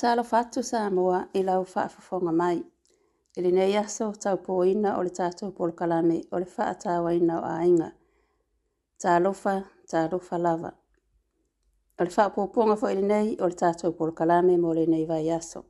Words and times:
atu 0.00 0.24
fatu 0.24 0.60
moa 0.94 1.28
i 1.34 1.42
lau 1.42 1.64
faafofoga 1.64 2.32
mai. 2.32 2.62
I 3.36 3.40
lenei 3.40 3.76
aso 3.76 4.12
taupōina 4.12 4.98
o 4.98 5.02
le 5.02 5.10
tatou 5.10 5.52
polokalame 5.52 6.24
o 6.32 6.38
le 6.38 6.46
whaatawaina 6.46 7.40
o 7.42 7.44
ainga. 7.44 7.92
talofa 9.00 9.62
talofa 9.88 10.38
lava. 10.38 10.72
O 11.98 12.04
le 12.04 12.10
whaapōponga 12.10 12.76
fo 12.76 12.86
lenei 12.86 13.36
o 13.40 13.46
le 13.48 13.54
tatou 13.54 13.92
polokalame 13.92 14.56
mo 14.60 14.72
le 14.72 14.86
nei 14.86 15.06
vai 15.06 15.30
aso. 15.30 15.64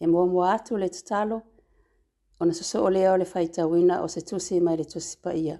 E 0.00 0.06
mua 0.06 0.52
atu 0.52 0.76
le 0.76 0.88
tatalo, 0.88 1.42
ona 2.40 2.52
sosoo 2.52 2.90
lea 2.90 3.10
o 3.12 3.16
le 3.16 3.24
faitauina 3.24 4.02
o 4.02 4.08
se 4.08 4.20
tusi 4.20 4.60
mai 4.60 4.76
le 4.76 4.84
tusi 4.84 5.16
pa 5.22 5.32
ia. 5.34 5.58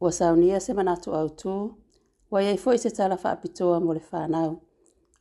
Ua 0.00 0.12
saunia 0.12 0.60
se 0.60 0.72
manatu 0.74 1.14
au 1.14 1.30
ua 2.30 2.42
iai 2.42 2.58
foʻi 2.64 2.76
se 2.78 2.90
tala 2.90 3.16
whaapitoa 3.16 3.80
mo 3.80 3.92
le 3.94 4.02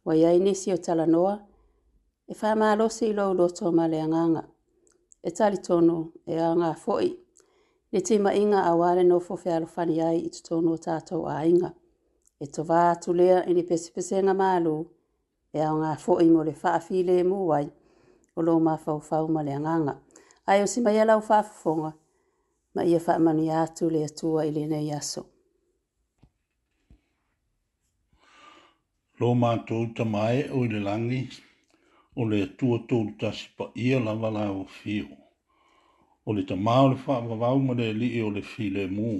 ua 0.05 0.15
iai 0.15 0.39
nisi 0.39 0.73
o 0.73 0.77
talanoa 0.77 1.46
e 2.27 2.33
fa 2.35 2.55
ma 2.55 2.75
lo 2.75 2.89
si 2.89 3.13
lo 3.13 3.33
lo 3.33 3.47
to 3.57 3.71
ma 3.77 3.85
le 3.91 3.99
nganga 4.07 4.43
e 5.21 5.29
tali 5.37 5.59
tono 5.67 5.97
e 6.25 6.33
anga 6.49 6.73
foi 6.83 7.07
le 7.91 7.99
te 8.05 8.17
ma 8.19 8.31
inga 8.43 8.59
a 8.63 8.71
wale 8.79 9.03
no 9.03 9.17
fo 9.25 9.35
fe 9.43 9.53
fani 9.75 9.95
ai 10.09 10.19
i 10.25 10.29
tono 10.47 10.73
tato 10.85 11.15
a 11.33 11.37
inga 11.51 11.71
e 12.39 12.45
to 12.53 12.61
va 12.69 12.81
tu 13.01 13.09
lea 13.19 13.39
e 13.45 13.51
ni 13.55 13.63
pesi 13.69 13.89
pesi 13.95 14.15
nga 14.23 14.33
ma 14.41 14.49
lo 14.65 14.75
e 15.55 15.59
anga 15.69 15.95
foi 16.05 16.27
mo 16.33 16.41
le 16.47 16.53
fa 16.61 16.79
fi 16.85 16.97
le 17.07 17.17
mu 17.29 17.39
wai 17.51 17.67
o 18.37 18.41
lo 18.45 18.53
ma 18.65 18.75
fa 18.83 18.91
fa 19.07 19.17
ma 19.35 19.41
le 19.47 19.55
nganga 19.61 19.93
ai 20.49 20.59
o 20.61 20.65
si 20.71 20.79
ma 20.83 20.91
yela 20.97 21.13
o 21.15 21.21
fa 21.21 21.39
ma 22.73 22.81
ia 22.83 22.99
fa 23.05 23.13
mani 23.25 23.45
atu 23.63 23.85
le 23.93 24.01
atua 24.09 24.41
i 24.45 24.51
le 24.57 24.63
nei 24.67 24.91
aso 24.99 25.23
Lo 29.19 29.29
mātou 29.41 29.83
ta 29.95 30.03
mai 30.13 30.37
o 30.53 30.59
le 30.71 30.77
langi, 30.87 31.23
o 32.17 32.25
le 32.25 32.45
tua 32.57 32.79
tōru 32.89 33.13
tasi 33.19 33.45
pa 33.57 33.65
ia 33.75 33.99
la 33.99 34.13
wala 34.13 34.49
o 34.51 34.65
fio. 34.65 35.05
O 36.25 36.33
le 36.33 36.43
tamau 36.47 36.89
le 36.89 36.97
wha 37.07 37.19
wawau 37.19 37.59
ma 37.61 37.73
le 37.77 37.93
li 37.93 38.07
e 38.17 38.21
o 38.23 38.29
le 38.33 38.41
fi 38.41 38.69
le 38.73 38.87
mū. 38.89 39.11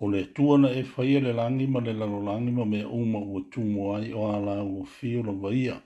O 0.00 0.06
le 0.10 0.20
tua 0.34 0.58
na 0.58 0.68
e, 0.70 0.84
e 0.86 1.20
le 1.20 1.32
langi 1.32 1.66
ma 1.66 1.80
le 1.80 1.92
lalo 1.92 2.22
langi 2.22 2.52
ma 2.52 2.64
mea 2.64 2.86
uma 2.88 3.18
ua 3.18 3.40
tūmo 3.50 3.96
ai 3.96 4.12
o 4.12 4.30
ala 4.30 4.62
o 4.62 4.84
fio 4.84 5.22
la 5.26 5.32
waia. 5.32 5.76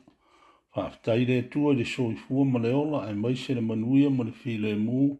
Whaftai 0.76 1.24
le 1.24 1.42
tua 1.48 1.72
le 1.74 1.84
soi 1.84 2.14
fua 2.14 2.44
ma 2.44 2.58
le 2.58 2.72
ola 2.72 3.08
e 3.10 3.14
mai 3.14 3.34
se 3.36 3.54
le 3.54 3.60
manuia 3.60 4.10
ma 4.10 4.24
le 4.24 4.32
fi 4.32 4.58
le 4.58 4.74
mū 4.76 5.16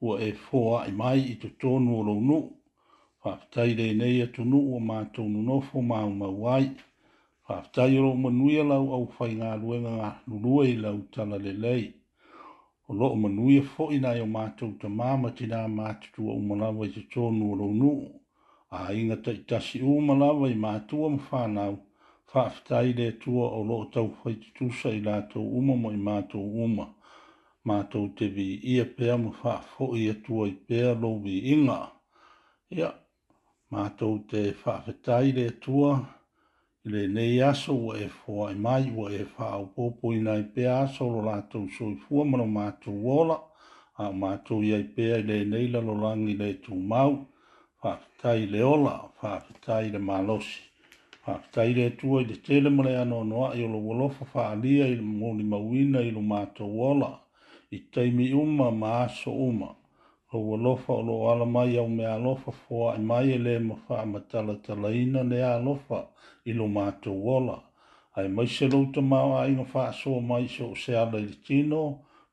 ua 0.00 0.20
e 0.22 0.30
fōa 0.44 0.86
i 0.88 0.92
mai 0.92 1.18
i 1.18 1.34
to 1.42 1.48
tōnu 1.60 1.98
o 1.98 2.02
rau 2.06 2.20
nu. 2.20 2.40
Whaftai 3.24 3.74
le 3.74 3.92
nei 3.94 4.20
atu 4.22 4.42
e 4.42 4.44
nu 4.52 4.58
ua 4.70 4.80
mātou 4.90 5.26
nunofo 5.28 5.82
ma 5.82 6.04
uma 6.04 6.28
wai 6.28 6.70
a 7.50 7.62
tai 7.72 7.98
o 7.98 8.14
manuia 8.14 8.62
lau 8.62 8.92
au 8.94 9.06
fai 9.18 9.34
ngā 9.38 9.56
luenga 9.58 9.92
ngā 9.98 10.08
lulua 10.32 10.64
i 10.72 10.76
lau 10.78 10.98
tala 11.16 11.38
le 11.46 11.54
lei. 11.64 11.84
O 12.86 12.94
loo 13.00 13.16
manuia 13.22 13.64
fo 13.74 13.88
i 13.96 13.98
nai 14.02 14.20
o 14.22 14.26
mātou 14.36 14.70
ta 14.80 14.88
māma 15.00 15.32
ti 15.36 15.48
nā 15.50 15.62
mātutu 15.74 16.28
au 16.30 16.38
malawa 16.50 16.86
i 16.86 16.92
te 16.94 17.02
tōnu 17.14 17.48
o 17.50 17.56
rounu. 17.60 17.90
A 18.76 18.92
inga 18.94 19.16
ta 19.24 19.34
i 19.34 19.42
tasi 19.50 19.80
u 19.82 19.96
malawa 20.06 20.50
i 20.50 20.54
mātua 20.64 21.10
mwhānau, 21.16 21.76
whaafitai 22.30 22.94
le 22.98 23.08
tua 23.22 23.48
o 23.58 23.62
loo 23.66 23.88
tau 23.94 24.12
fai 24.22 24.36
te 24.42 24.52
tūsa 24.60 24.92
i 24.94 25.02
lātou 25.02 25.42
uma 25.60 25.74
mo 25.74 25.90
i 25.94 25.98
mātou 25.98 26.46
uma. 26.66 26.86
Mātou 27.66 28.12
te 28.18 28.28
vi 28.36 28.46
ia 28.74 28.86
pēa 28.98 29.18
mo 29.18 29.34
whaafo 29.42 29.90
i 29.98 30.06
atua 30.14 30.46
i 30.48 30.54
pēa 30.70 30.94
lo 31.02 31.16
vi 31.26 31.40
inga. 31.56 31.82
Ia, 32.78 32.92
mātou 33.74 34.20
te 34.30 34.46
whaafitai 34.62 35.34
le 35.36 35.50
tua 35.66 35.96
le 36.84 37.02
nei 37.14 37.40
aso 37.50 37.74
ua 37.76 37.94
e 38.06 38.08
foa 38.08 38.46
e 38.52 38.54
mai 38.64 38.84
ua 38.96 39.08
e 39.22 39.24
faa 39.34 39.52
au 39.58 39.66
popo 39.74 40.06
i 40.18 40.20
nai 40.26 40.42
pe 40.54 40.62
aso 40.82 41.04
lo 41.14 41.20
lātou 41.28 41.68
soi 41.76 41.94
fua 42.02 42.22
mano 42.30 42.46
mātou 42.56 42.94
wola 43.06 43.36
a 44.02 44.04
mātou 44.22 44.64
iai 44.68 44.84
pea 44.94 45.18
i 45.20 45.26
le 45.30 45.38
nei 45.52 45.66
lalo 45.74 45.94
langi 46.04 46.32
le 46.40 46.48
tū 46.64 46.74
mau 46.90 47.12
whaafitai 47.84 48.46
le 48.52 48.62
ola, 48.74 48.94
whaafitai 49.20 49.92
le 49.94 49.98
malosi 50.08 50.60
whaafitai 51.26 51.70
le 51.78 51.86
tua 52.00 52.22
i 52.22 52.28
le 52.30 52.36
tele 52.46 52.70
mole 52.76 52.92
anō 53.02 53.18
noa 53.30 53.48
i 53.58 53.60
olo 53.68 53.76
wolofa 53.86 54.24
faa 54.32 54.54
lia 54.62 54.86
i 54.94 54.96
le 55.00 55.04
mōni 55.20 55.44
mawina 55.52 56.00
i 56.08 56.14
lo 56.16 56.22
mātou 56.32 56.70
wola 56.80 57.10
i 57.76 57.80
teimi 57.92 58.26
uma 58.44 58.70
ma 58.82 58.92
aso 59.04 59.32
uma 59.52 59.68
o 60.32 60.38
ua 60.38 60.56
lofa 60.56 60.92
o 60.92 61.00
lo 61.02 61.14
ala 61.30 61.46
mai 61.46 61.76
au 61.78 61.88
me 61.88 62.06
alofa 62.06 62.52
foa 62.52 62.94
i 62.96 63.00
mai 63.02 63.30
e 63.34 63.38
le 63.38 63.58
ma 63.58 63.74
wha 63.88 64.02
ama 64.02 64.20
tala 64.30 64.54
tala 64.64 64.90
ina 64.94 65.22
le 65.30 65.38
alofa 65.44 66.06
i 66.46 66.52
lo 66.52 66.66
mātou 66.76 67.18
wola. 67.26 67.58
Ai 68.16 68.28
mai 68.28 68.46
se 68.46 68.68
louta 68.70 69.02
māua 69.02 69.42
i 69.50 69.54
ngā 69.58 69.66
wha 69.72 69.88
aso 69.90 70.20
mai 70.22 70.46
se 70.46 70.62
o 70.64 70.74
se 70.78 70.94
ala 70.96 71.18
i 71.18 71.34
tino, 71.46 71.82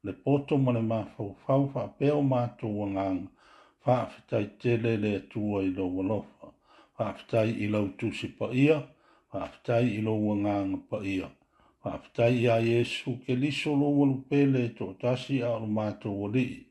le 0.05 0.13
poto 0.13 0.57
ma 0.61 0.71
le 0.77 0.81
mātou 0.85 1.33
fau 1.45 1.65
wha 1.73 1.87
peo 1.97 2.19
mātou 2.21 2.69
wangang, 2.81 3.23
wha 3.85 3.95
awhitai 4.03 4.45
tele 4.61 4.93
le 5.01 5.15
atua 5.21 5.63
i 5.65 5.73
lo 5.73 5.87
ua 5.89 6.07
lofa, 6.11 6.51
wha 6.97 7.07
awhitai 7.13 7.49
i 7.65 7.71
lau 7.73 7.89
tusi 7.97 8.29
pa 8.37 8.51
ia, 8.53 8.77
wha 9.33 9.41
awhitai 9.47 9.85
i 9.97 9.99
lo 10.05 10.13
wangang 10.27 10.79
pa 10.89 11.01
ia. 11.15 11.29
Wha 11.83 11.95
awhitai 11.97 12.31
i 12.43 12.45
a 12.45 12.59
Yesu 12.61 13.17
ke 13.25 13.33
liso 13.37 13.73
lo 13.73 13.89
pele 14.29 14.69
to 14.77 14.93
tasi 15.01 15.41
a 15.41 15.57
lo 15.57 15.65
mātou 15.65 16.13
walii 16.23 16.66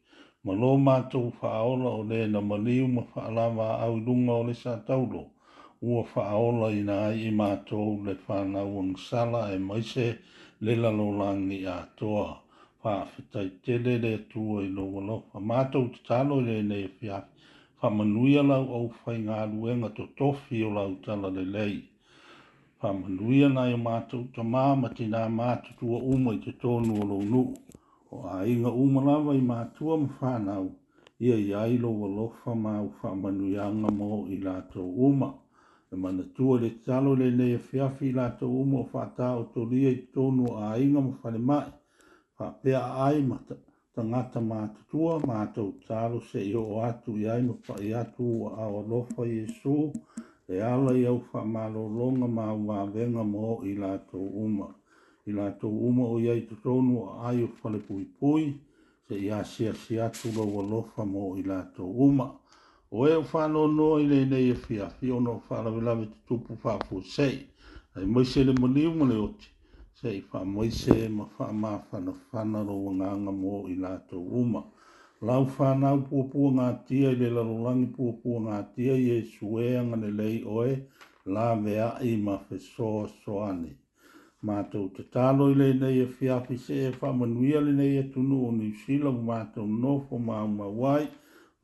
ma 0.47 0.55
lo 0.55 0.69
mātou 0.79 1.31
whaola 1.41 1.91
o 1.99 2.03
le 2.11 2.19
na 2.33 2.41
maliu 2.49 2.85
ma 2.97 3.03
whaalawa 3.13 3.65
au 3.87 3.97
lunga 4.07 4.35
o 4.41 4.43
le 4.49 4.55
sa 4.55 4.77
taulo. 4.89 5.23
Ua 5.83 6.03
whaola 6.11 6.69
ina 6.81 6.99
ai 7.09 7.25
i 7.27 7.33
mātou 7.41 7.97
le 8.07 8.15
whanau 8.27 8.77
ang 8.83 8.93
sala 9.07 9.41
e 9.55 9.59
maise 9.59 10.07
le 10.63 10.75
lalo 10.83 11.09
langi 11.21 11.59
a 11.73 11.81
toa. 11.99 12.29
Whaafetai 12.85 13.49
tele 13.67 13.97
le 14.05 14.13
tua 14.33 14.63
i 14.63 14.69
loa 14.77 15.03
lofa. 15.09 15.43
Mātou 15.51 15.91
te 15.97 16.05
talo 16.07 16.39
le 16.41 16.61
ne 16.63 16.79
e 16.85 16.93
fia. 17.01 17.19
Whamanuia 17.83 18.47
lau 18.53 18.69
au 18.81 18.87
whai 19.03 19.19
ngā 19.27 19.41
ruenga 19.51 19.91
to 19.99 20.07
tofi 20.23 20.63
o 20.69 20.71
lau 20.79 20.95
tala 21.09 21.33
le 21.39 21.45
lei. 21.57 21.81
Whamanuia 22.83 23.51
nai 23.57 23.73
o 23.75 23.83
mātou 23.89 24.31
ta 24.35 24.47
māma 24.57 24.95
tina 24.95 25.27
mātou 25.43 25.75
tua 25.83 25.99
umai 26.15 26.39
te 26.47 26.55
tonu 26.63 27.01
o 27.03 27.09
lo 27.15 27.21
nuu 27.35 27.51
o 28.17 28.25
nga 28.61 28.71
umalawa 28.83 29.35
i 29.37 29.41
mātua 29.51 29.97
ma 30.01 30.09
whānau, 30.19 30.67
ia 31.25 31.37
i 31.43 31.51
ailo 31.65 31.91
wa 32.01 32.09
lofa 32.19 32.55
ma 32.61 32.75
u 32.83 32.89
whamanuianga 33.01 33.91
mō 33.99 34.09
i 34.35 34.39
lato 34.47 34.85
uma. 35.09 35.29
E 35.93 35.97
mana 36.03 36.25
tua 36.37 36.61
le 36.61 36.71
talo 36.85 37.15
le 37.21 37.29
nei 37.39 37.55
e 37.59 37.61
fiafi 37.69 38.09
i 38.11 38.17
lato 38.19 38.49
uma 38.63 38.79
o 38.83 38.89
whātā 38.93 39.29
o 39.41 39.45
tō 39.55 39.63
lia 39.73 39.91
i 39.97 40.01
tōnu 40.17 40.55
a 40.61 40.73
ainga 40.79 41.03
ma 41.07 41.13
whane 41.21 41.39
mai, 41.51 41.67
whāpea 42.39 42.81
ai 43.09 43.21
ma 43.29 43.39
tangata 43.97 44.41
mātutua 44.51 45.21
mātou 45.29 45.71
talo 45.89 46.21
se 46.31 46.41
i 46.49 46.55
o 46.61 46.67
atu 46.89 47.17
i 47.23 47.29
ainga 47.37 47.55
pa 47.69 47.77
i 47.81 47.93
atu 48.03 48.25
wa 48.43 48.51
awa 48.67 48.83
lofa 48.91 49.29
i 49.29 49.45
e 50.49 50.59
ala 50.73 50.97
i 51.01 51.05
au 51.11 51.21
whamalolonga 51.31 52.27
ma 52.41 52.51
u 52.55 52.67
wā 52.71 52.81
venga 52.97 53.23
mō 53.37 53.59
i 53.71 53.77
lato 53.81 54.19
uma 54.21 54.76
i 55.27 55.33
la 55.33 55.51
to 55.61 55.69
uma 55.69 56.05
o 56.07 56.19
yai 56.23 56.41
to 56.49 56.55
tonu 56.63 57.03
a 57.21 57.29
ai 57.29 57.43
o 57.45 57.49
fale 57.61 57.79
pui 57.87 58.05
pui 58.19 58.45
se 59.09 59.15
i 59.27 59.31
a 59.39 59.43
sia 59.53 59.73
sia 59.83 60.05
tu 60.15 60.31
lo 60.37 60.45
wa 60.55 60.63
lofa 60.73 61.05
mo 61.13 61.23
i 61.41 61.43
la 61.51 61.61
to 61.75 61.85
uma 62.07 62.27
o 62.99 63.09
e 63.09 63.15
o 63.23 63.23
fano 63.31 63.67
no 63.77 63.89
i 64.03 64.07
le 64.13 64.21
nei 64.31 64.51
e 64.55 64.57
fia 64.65 64.87
fi 64.97 65.11
o 65.17 65.19
no 65.27 65.35
fano 65.49 65.69
vila 65.77 65.93
me 65.99 66.07
te 66.13 66.17
tupu 66.27 66.53
fa 66.63 66.75
fu 66.87 66.97
sei 67.15 67.39
a 67.97 67.99
moise 68.13 68.41
le 68.45 68.53
moni 68.61 68.85
uma 68.93 69.05
le 69.13 69.17
oti 69.27 69.49
se 69.99 70.09
i 70.19 70.21
fa 70.31 70.41
moise 70.55 70.95
e 71.07 71.09
ma 71.17 71.25
fa 71.35 71.47
ma 71.63 71.73
fano 71.89 72.13
fana 72.31 72.59
lo 72.69 72.75
wanganga 72.85 73.33
mo 73.41 73.55
i 73.75 73.75
la 73.85 73.93
to 74.09 74.19
uma 74.43 74.63
lau 75.27 75.45
fana 75.57 75.89
u 75.99 76.01
pua 76.09 76.25
pua 76.31 76.49
ngā 76.57 76.69
tia 76.87 77.09
i 77.15 77.19
le 77.21 77.29
lalolangi 77.37 77.87
pua 77.97 78.13
pua 78.23 78.39
ngā 78.47 78.59
tia 78.75 78.95
i 79.05 79.07
e 79.19 79.21
suea 79.35 79.81
ngane 79.89 80.11
lei 80.21 80.39
oe 80.57 80.73
la 81.35 81.47
vea 81.65 81.89
i 82.13 82.13
ma 82.27 82.35
fe 82.47 82.57
soa 82.75 83.05
soa 83.25 83.51
mātou 84.45 84.91
te 84.95 85.03
tālo 85.15 85.49
i 85.51 85.55
le 85.57 85.67
nei 85.81 86.01
e 86.05 86.07
whiawhi 86.13 86.57
se 86.61 86.77
e 86.87 86.89
whamanuia 87.01 87.61
le 87.65 87.73
nei 87.75 87.95
e 87.99 88.03
tunu 88.15 88.41
o 88.47 88.51
New 88.53 88.73
Zealand 88.85 89.23
mātou 89.25 89.67
no 89.67 89.99
fo 90.09 90.19
māu 90.21 90.47
mawai, 90.51 91.07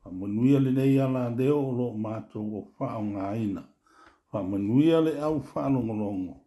whamanuia 0.03 0.59
le 0.59 0.71
nei 0.73 0.97
ala 0.99 1.27
deo 1.37 1.59
o 1.59 1.71
lo 1.77 1.87
mātou 2.07 2.43
o 2.43 2.63
whao 2.79 3.03
ngā 3.11 3.27
ina, 3.43 3.63
whamanuia 4.33 5.03
le 5.05 5.13
au 5.21 5.37
whano 5.53 5.83
ngolongo, 5.85 6.39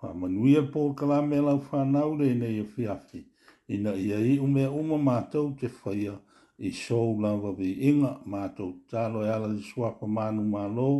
whamanuia 0.00 0.64
pō 0.72 0.86
kalame 0.96 1.42
lau 1.44 1.60
whanau 1.68 2.16
le 2.18 2.32
nei 2.34 2.58
e 2.62 2.64
whiawhi, 2.72 3.22
ina 3.68 3.94
ia 3.94 4.18
i 4.32 4.38
ume 4.40 4.64
uma 4.66 4.96
mātou 5.10 5.52
te 5.60 5.68
whaia 5.82 6.16
i 6.58 6.72
sou 6.72 7.18
lava 7.20 7.52
vi 7.58 7.74
inga 7.92 8.16
mātou 8.24 8.78
tālo 8.90 9.22
e 9.28 9.30
ala 9.30 9.52
di 9.52 9.62
swapa 9.62 10.06
manu 10.08 10.42
mālo, 10.56 10.90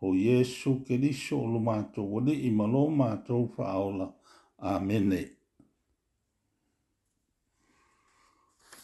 o 0.00 0.12
Yesu 0.14 0.76
ke 0.86 0.94
o 1.34 1.42
lo 1.50 1.58
mātou 1.58 2.06
wali 2.10 2.46
i 2.46 2.50
malo 2.54 2.86
mātou 2.88 3.48
whaola. 3.56 4.12
Amene. 4.60 5.30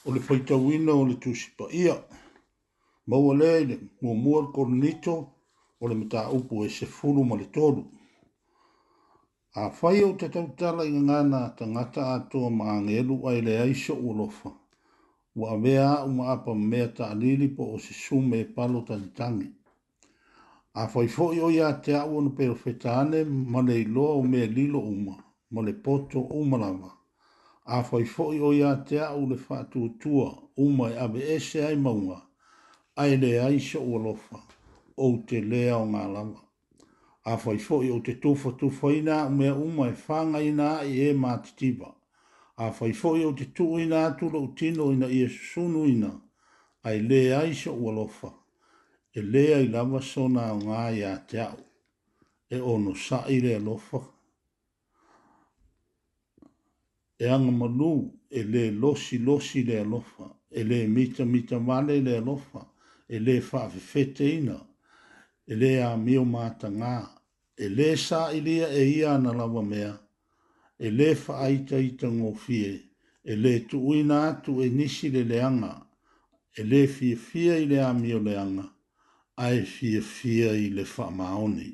O 0.07 0.13
le 0.13 0.21
faita 0.21 0.57
wina 0.57 0.93
o 0.93 1.05
le 1.05 1.15
tusipa 1.23 1.67
ia. 1.73 1.97
Maua 3.07 3.35
le 3.35 3.51
le 3.69 3.75
mua 4.01 4.15
mua 4.15 4.41
le 4.43 4.49
koronito 4.55 5.15
o 5.83 5.85
le 5.89 5.95
mita 6.01 6.31
upu 6.31 6.63
e 6.65 6.69
se 6.77 6.87
fulu 6.87 7.23
ma 7.25 7.35
le 7.37 7.47
tolu. 7.55 7.83
A 9.61 9.63
fai 9.79 10.03
o 10.05 10.13
te 10.19 10.29
tautala 10.29 10.85
i 10.85 10.91
ngana 11.07 11.55
tangata 11.59 12.03
atoa 12.15 12.51
ma 12.51 12.65
angelu 12.77 13.17
ai 13.29 13.41
le 13.47 13.53
aiso 13.65 13.95
ulofa. 13.95 14.51
Wa 15.41 15.57
vea 15.63 16.05
uma 16.05 16.25
apa 16.33 16.55
mea 16.55 16.89
ta 16.97 17.05
alili 17.11 17.49
po 17.57 17.63
o 17.75 17.77
se 17.79 17.93
sume 17.95 18.41
e 18.41 18.45
palo 18.45 18.83
tangitangi. 18.83 19.51
A 20.81 20.87
fai 20.87 21.09
fo 21.09 21.33
i 21.35 21.41
o 21.41 21.51
ia 21.51 21.75
te 21.83 21.95
au 21.99 22.17
ono 22.19 22.31
perofetane 22.37 23.19
ma 23.25 23.61
le 23.67 23.75
iloa 23.85 24.13
o 24.21 24.23
mea 24.23 24.47
lilo 24.47 24.79
umaa 24.79 25.24
ma 25.51 25.63
le 25.63 25.73
poto 25.75 26.21
umalama. 26.21 26.91
A 27.67 27.83
fai 27.83 28.05
fo'i 28.05 28.41
o 28.41 28.53
ia 28.53 28.75
te 28.85 28.99
au 29.01 29.27
le 29.29 29.37
fatu 29.37 29.97
tua 29.99 30.33
uma 30.57 30.91
e 30.91 30.97
abe 30.99 31.21
ese 31.37 31.65
ai 31.65 31.77
maunga. 31.77 32.23
Ai 32.97 33.17
le 33.19 33.41
aisha 33.41 33.79
ua 33.81 33.99
lofa 33.99 34.39
o 34.97 35.07
te 35.27 35.41
lea 35.41 35.79
o 35.79 35.85
ngā 35.87 36.03
lama. 36.13 36.41
A 37.25 37.37
fai 37.39 37.59
fo'i 37.59 37.91
o 37.91 37.99
te 38.05 38.15
tufa 38.21 38.53
tufa 38.61 38.93
ina 38.93 39.25
umea 39.27 39.55
uma 39.55 39.89
e 39.89 39.95
whanga 40.07 40.41
ina 40.43 40.69
i 40.85 41.01
e 41.09 41.15
mātitiba. 41.15 41.91
A 42.59 42.71
fai 42.71 42.93
fo'i 42.93 43.25
o 43.25 43.33
te 43.35 43.47
tu 43.55 43.79
ina 43.81 44.07
atura 44.07 44.39
utino 44.39 44.93
ina 44.93 45.09
i 45.09 45.25
e 45.25 45.29
susunu 45.29 45.87
ina. 45.89 46.13
Ai 46.85 47.01
le 47.03 47.35
aisha 47.37 47.73
ua 47.73 47.93
lofa. 47.93 48.31
E 49.11 49.23
lea 49.23 49.59
i 49.63 49.69
lava 49.69 50.01
sona 50.03 50.53
o 50.53 50.59
ngā 50.61 50.89
ia 50.99 51.15
te 51.29 51.39
au. 51.41 51.59
E 52.51 52.61
ono 52.61 52.95
sa'i 52.95 53.41
le 53.41 53.59
lofa. 53.59 54.05
e 57.25 57.29
anga 57.31 57.51
manu 57.53 58.13
e 58.31 58.43
le 58.45 58.71
losi 58.71 59.19
losi 59.19 59.65
le 59.65 59.79
alofa, 59.81 60.29
e 60.51 60.63
le 60.63 60.87
mita 60.87 61.25
mita 61.25 61.57
wale 61.57 62.01
le 62.01 62.17
alofa, 62.19 62.63
e 63.09 63.19
le 63.19 63.39
whawhiwhete 63.51 64.35
ina, 64.39 64.61
e 65.47 65.55
le 65.55 65.83
a 65.83 65.97
mio 65.97 66.25
mata 66.25 66.69
ngā, 66.69 66.99
e 67.65 67.69
le 67.69 67.97
sa 67.97 68.29
ilia 68.37 68.69
e 68.69 68.83
ia 68.99 69.17
na 69.19 69.33
lawa 69.33 69.63
mea, 69.63 69.95
e 70.79 70.91
le 70.91 71.15
whaaita 71.15 71.79
i 71.79 71.95
tango 71.97 72.33
fie, 72.35 72.73
e 73.23 73.37
le 73.37 73.65
tuuina 73.69 74.29
atu 74.29 74.61
e 74.63 74.69
nisi 74.69 75.09
le 75.11 75.23
leanga, 75.25 75.75
e 76.55 76.63
le 76.65 76.87
fie 76.87 77.17
fie 77.17 77.57
i 77.63 77.67
le 77.67 77.81
a 77.83 77.93
mio 77.93 78.19
leanga, 78.19 78.69
ai 79.37 79.63
fie 79.63 80.01
fie 80.01 80.51
i 80.57 80.69
le 80.69 80.85
whamaoni. 80.85 81.71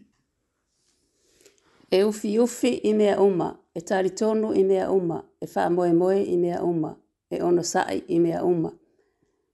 E 1.92 2.02
ufi 2.04 2.36
ufi 2.38 2.80
i 2.86 2.92
mea 2.94 3.20
uma, 3.20 3.48
e 3.74 3.80
tari 3.82 4.12
tonu 4.14 4.52
i 4.54 4.62
mea 4.64 4.90
uma, 4.90 5.18
e 5.40 5.46
wha 5.56 5.64
moe 5.74 5.92
moe 6.00 6.18
i 6.22 6.36
mea 6.42 6.58
uma, 6.70 6.90
e 7.34 7.42
ono 7.48 7.62
sai 7.72 7.98
i 8.14 8.18
mea 8.24 8.40
uma. 8.52 8.70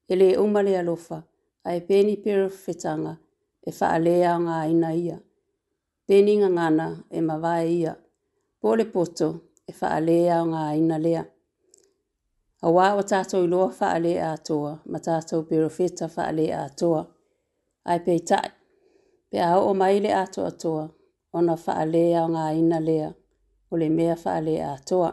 E 0.09 0.15
le 0.21 0.29
uma 0.45 0.61
le 0.67 0.73
alofa, 0.79 1.19
a 1.69 1.75
e 1.75 1.81
peni 1.89 2.15
piru 2.25 2.49
fetanga, 2.65 3.13
e 3.63 3.71
wha 3.79 3.91
lea 4.05 4.33
ngā 4.45 4.59
ina 4.73 4.91
ia. 5.05 5.17
Peni 6.07 6.35
ngā 6.43 6.49
ngana 6.57 6.87
e 7.11 7.19
mawae 7.27 7.69
ia. 7.81 7.93
Pole 8.61 8.85
poto, 8.95 9.29
e 9.67 9.73
wha 9.81 9.91
lea 10.07 10.37
ngā 10.53 10.63
ina 10.81 10.99
lea. 11.07 11.23
A 12.67 12.73
wā 12.77 12.87
o 12.99 13.03
tātou 13.13 13.45
i 13.47 13.51
loa 13.51 13.69
wha 13.79 13.91
lea 14.05 14.33
atoa, 14.35 14.73
ma 14.91 14.99
tātou 14.99 15.43
piru 15.49 15.69
feta 15.79 16.09
wha 16.17 16.27
lea 16.39 16.65
atoa. 16.67 17.03
A 17.91 17.95
e 17.95 18.01
pei 18.07 18.21
tai, 18.29 18.49
pe 19.31 19.39
a 19.43 19.53
o 19.63 19.75
mai 19.75 20.01
le 20.03 20.13
atoa 20.15 20.51
atoa, 20.55 20.89
ona 21.33 21.55
wha 21.55 21.77
lea 21.85 22.27
ngā 22.35 22.47
ina 22.59 22.81
lea, 22.89 23.13
Ole 23.75 23.89
mea 23.91 24.15
wha 24.15 24.37
lea 24.41 24.69
atoa 24.77 25.09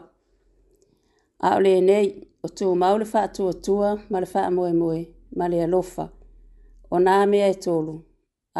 a 1.46 1.56
o 1.56 1.60
lenei 1.60 2.08
o 2.44 2.48
tu 2.48 2.74
mau 2.82 2.96
le 2.98 3.04
faatuatua 3.12 3.88
ma 4.10 4.18
le 4.20 4.26
faamoemoe 4.34 5.00
ma 5.38 5.44
le 5.52 5.58
alofa 5.66 6.04
o 6.94 6.96
nā 7.04 7.14
e 7.52 7.54
tolu 7.64 7.94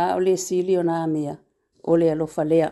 a 0.03 0.05
o 0.17 0.19
le 0.26 0.35
sili 0.45 0.75
o 0.81 0.83
nā 0.91 0.99
o 1.91 1.93
le 2.00 2.07
alofa 2.14 2.43
lea 2.50 2.69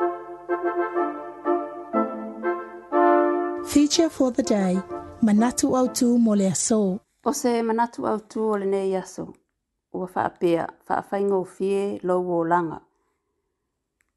Feature 3.65 4.09
for 4.09 4.31
the 4.33 4.43
day 4.43 4.75
Manatu 5.23 5.69
Autu 5.79 6.17
Moleaso. 6.25 6.99
O 7.23 7.31
se 7.31 7.61
manatu 7.63 8.05
autu 8.09 8.41
o 8.53 8.57
le 8.59 8.65
nei 8.65 8.93
aso. 8.95 9.33
Ua 9.93 10.07
fa 10.07 10.29
whaawhainga 10.41 11.35
o 11.35 11.45
fie, 11.45 11.97
lau 12.03 12.27
o 12.39 12.43
langa. 12.43 12.81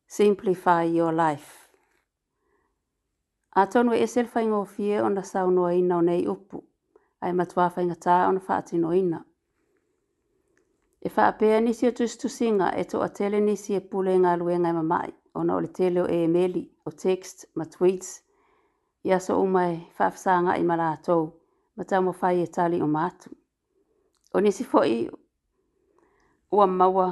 Simplify 0.08 0.82
your 0.82 1.12
life. 1.12 1.68
A 3.54 3.66
tonu 3.68 3.92
e 3.94 4.06
selwhainga 4.14 4.58
o 4.62 4.64
fie 4.64 5.00
ona 5.00 5.22
saunoa 5.22 5.74
ina 5.76 5.96
o 5.96 6.00
nei 6.00 6.26
upu. 6.26 6.64
Ai 7.22 7.32
matua 7.32 7.70
whainga 7.76 7.94
tā 7.94 8.28
ona 8.28 8.40
whaatino 8.40 8.92
ina. 8.96 9.24
E 11.02 11.08
wha 11.16 11.26
apea 11.26 11.60
nisi 11.60 11.86
o 11.86 11.90
tustu 11.98 12.26
singa 12.28 12.68
e 12.76 12.82
to 12.90 12.96
a 13.02 13.08
tele 13.16 13.38
nisi 13.46 13.70
e 13.74 13.80
pule 13.90 14.14
ngā 14.22 14.32
luenga 14.40 14.70
i 14.72 14.74
mamai. 14.78 15.12
O 15.38 15.44
na 15.46 15.56
o 15.56 15.60
le 15.62 15.68
tele 15.78 16.02
o 16.02 16.08
e 16.10 16.24
emeli, 16.26 16.62
o 16.86 16.90
text, 16.90 17.44
ma 17.54 17.64
tweets. 17.74 18.08
I 19.08 19.12
aso 19.16 19.36
mai 19.46 19.76
whaafsanga 19.98 20.56
i 20.58 20.64
mara 20.70 20.88
atou, 20.96 21.22
ma 21.76 21.84
tau 21.84 22.02
mo 22.02 22.14
whai 22.22 22.42
e 22.42 22.46
tali 22.48 22.80
o 22.82 22.86
mātu. 22.96 23.30
O 24.34 24.40
nisi 24.42 24.64
fo'i, 24.64 24.98
ua 26.52 26.66
maua, 26.66 27.08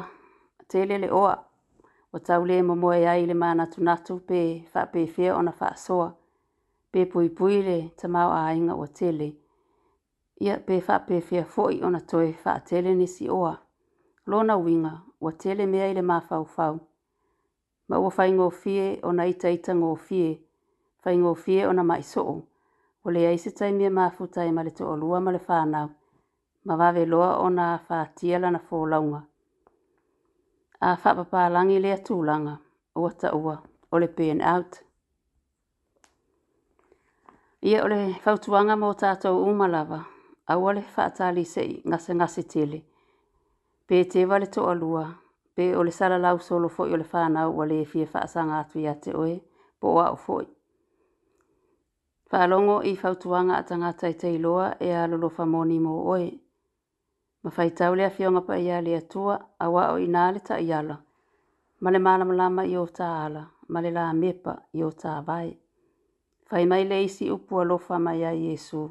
tele 0.68 0.98
le 0.98 1.10
oa, 1.20 1.36
o 2.12 2.18
tau 2.18 2.44
le 2.44 2.58
mo 2.62 2.74
moe 2.74 3.06
ai 3.08 3.24
le 3.26 3.34
mana 3.34 3.62
natu 3.64 3.84
natu 3.90 4.16
pe 4.26 4.40
wha 4.74 4.82
pe 4.92 5.04
whea 5.16 5.36
o 5.38 5.42
na 5.46 5.52
wha 5.60 5.70
soa, 5.76 6.08
pe 6.92 7.04
pui 7.06 7.28
pui 7.30 7.62
le 7.62 7.78
ta 7.96 8.08
mau 8.08 8.32
a 8.34 8.50
inga 8.58 8.74
o 8.74 8.86
tele. 8.86 9.30
Ia 10.42 10.58
pe 10.66 10.82
wha 10.88 10.98
pe 11.06 11.22
whea 11.30 11.44
fo'i 11.44 11.80
o 11.86 11.90
na 11.90 12.00
toi 12.00 12.34
wha 12.44 12.58
tele 12.66 12.94
nisi 12.94 13.30
oa 13.30 13.54
lona 14.26 14.56
winga 14.56 15.00
ua 15.20 15.32
tele 15.32 15.66
mea 15.66 15.86
i 15.88 15.94
le 15.94 16.02
fau. 16.46 16.78
ma 17.88 17.98
ua 17.98 18.10
fie 18.50 18.98
ona 19.02 19.26
itaita 19.26 19.74
gofie 19.74 20.42
faigofie 21.02 21.66
ona 21.66 21.84
maisoo 21.84 22.42
ua 23.04 23.12
leai 23.12 23.38
se 23.38 23.50
taimia 23.50 23.90
mafutae 23.90 24.52
ma 24.52 24.62
le 24.64 24.70
toʻalua 24.70 25.20
ma 25.22 25.30
le 25.32 25.38
fanau 25.38 25.88
ma 26.64 26.74
vaveloa 26.76 27.38
ona 27.38 27.78
fatia 27.78 28.38
lana 28.38 28.58
folauga 28.58 29.22
a 30.80 30.96
faapapalagi 30.96 31.78
lea 31.78 31.98
tulaga 31.98 32.58
ua 32.96 33.10
taua 33.12 33.62
o 33.92 33.98
le 33.98 34.08
pen 34.08 34.42
out 34.42 34.82
ia 37.62 37.84
o 37.84 37.88
le 37.88 38.14
fautuaga 38.24 38.74
mo 38.76 38.94
tatou 38.94 39.38
uma 39.44 39.68
lava 39.68 40.04
aua 40.46 40.72
le 40.72 40.82
faatalisei 40.82 41.82
gasegase 41.84 42.42
tele 42.42 42.82
pe 43.86 44.04
te 44.04 44.24
vale 44.26 44.46
to 44.46 44.66
alua 44.70 45.06
pe 45.54 45.76
o 45.76 45.82
le 45.82 45.90
sala 45.90 46.18
lau 46.18 46.38
solo 46.40 46.68
fo 46.74 46.82
yo 46.90 46.96
le 46.96 47.04
fa 47.10 47.20
na 47.34 47.40
le 47.70 47.84
fi 47.84 48.00
fa 48.12 48.20
sanga 48.32 48.56
atu 48.62 48.78
ya 48.86 48.94
te 49.02 49.10
oe 49.22 49.36
po 49.80 49.86
wa 49.96 50.04
o 50.10 50.16
fo 50.24 50.36
fa 52.30 52.38
longo 52.50 52.76
i 52.82 52.92
fa 53.00 53.08
tuanga 53.22 53.54
atanga 53.60 53.90
tai 54.00 54.14
te 54.20 54.28
loa 54.44 54.66
e 54.78 54.88
a 55.00 55.04
lo 55.22 55.28
fa 55.36 55.44
moni 55.52 55.78
mo 55.86 55.94
oe 56.14 56.28
ma 57.42 57.50
fa 57.56 57.62
ita 57.70 57.84
ole 57.92 58.04
afi 58.10 58.22
pa 58.48 58.54
ia 58.66 58.76
le 58.86 58.92
atua 59.02 59.34
a 59.58 59.66
wa 59.74 59.82
o 59.94 59.98
ina 60.04 60.22
ta 60.46 60.56
ia 60.68 60.78
la 60.88 60.96
ma 61.82 61.88
le 61.94 61.98
mana 62.06 62.24
mala 62.30 62.46
ma 62.56 62.62
yo 62.74 62.82
ta 62.98 63.06
ala 63.24 63.42
ma 63.72 63.78
le 63.84 63.90
la 63.96 64.04
mepa 64.22 64.52
yo 64.80 64.88
ta 65.00 65.10
vai 65.28 65.48
fa 66.48 66.54
mai 66.70 66.82
le 66.90 66.96
isi 67.06 67.24
upu 67.34 67.54
mai 68.06 68.20
a 68.24 68.32
yesu 68.44 68.82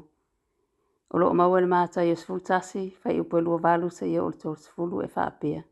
O 1.14 1.18
loo 1.18 1.32
maua 1.38 1.60
na 1.62 1.68
mātua 1.70 2.02
i 2.02 2.10
o 2.12 2.16
sifulu 2.18 2.40
tasi, 2.42 2.80
fai 3.02 3.20
upo 3.20 3.38
e 3.38 3.42
lua 3.42 3.60
walu 3.62 3.90
sa 3.90 4.04
i 4.06 4.18
o 4.18 4.24
le 4.30 4.36
tōru 4.42 4.56
sifulu 4.58 5.04
e 5.04 5.06
whaapia. 5.14 5.62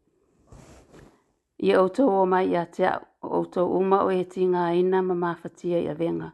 I 1.68 1.72
o 1.76 1.86
tō 1.90 2.04
o 2.18 2.24
mai 2.26 2.46
i 2.52 2.58
a 2.60 2.64
te 2.76 2.86
o 3.22 3.40
tō 3.54 3.64
uma 3.78 3.98
o 4.04 4.12
e 4.14 4.20
ti 4.30 4.46
ngā 4.52 4.66
ina 4.80 5.00
ma 5.02 5.14
mawhatia 5.18 5.80
i 5.82 5.88
a 5.90 5.94
venga, 5.98 6.28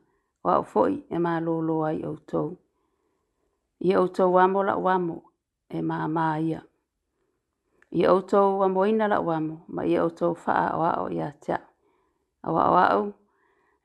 o 0.45 0.50
au 0.52 0.66
foi 0.73 0.99
e 1.09 1.21
mā 1.26 1.38
lōlo 1.40 1.78
ai 1.88 2.02
o 2.04 2.12
tō. 2.33 2.42
I 3.90 3.97
o 3.97 4.04
tō 4.19 4.26
wamo 4.35 4.64
la 4.69 4.76
wamo 4.76 5.16
e 5.71 5.80
mā 5.80 6.02
mā 6.19 6.26
ia. 6.45 6.61
I 7.97 8.04
o 8.07 8.19
tō 8.21 8.45
ina 8.88 9.09
la 9.09 9.21
wamo, 9.21 9.62
ma 9.69 9.85
i 9.85 9.97
o 9.99 10.11
tō 10.11 10.35
o 10.35 10.85
ao 10.90 11.09
i 11.11 11.23
te 11.40 11.52
ao. 11.54 11.64
A 12.42 12.52
wa 12.52 12.69
o 12.73 12.76
ao, 12.80 13.12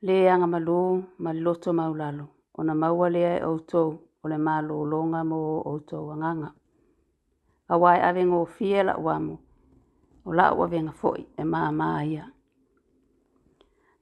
le 0.02 0.30
anga 0.30 0.48
malo, 0.48 1.04
ma 1.18 1.32
loto 1.34 1.74
maulalo, 1.74 2.28
o 2.56 2.64
na 2.64 2.74
maua 2.76 3.10
lea 3.10 3.40
e 3.40 3.44
o 3.44 3.56
o 4.26 4.28
le 4.28 4.38
malo 4.40 4.78
longa 4.92 5.22
mo 5.24 5.40
o 5.66 5.80
to 5.88 5.98
wanganga. 6.08 6.50
A 7.74 7.78
wai 7.84 8.00
ave 8.08 8.22
ngō 8.26 8.42
fie 8.56 8.82
la 8.84 8.96
wamo, 9.06 9.36
o 10.28 10.34
la 10.38 10.46
ua 10.58 10.66
venga 10.74 10.92
foi 11.02 11.22
e 11.38 11.44
maa 11.52 11.72
maa 11.80 12.02
ia. 12.14 12.26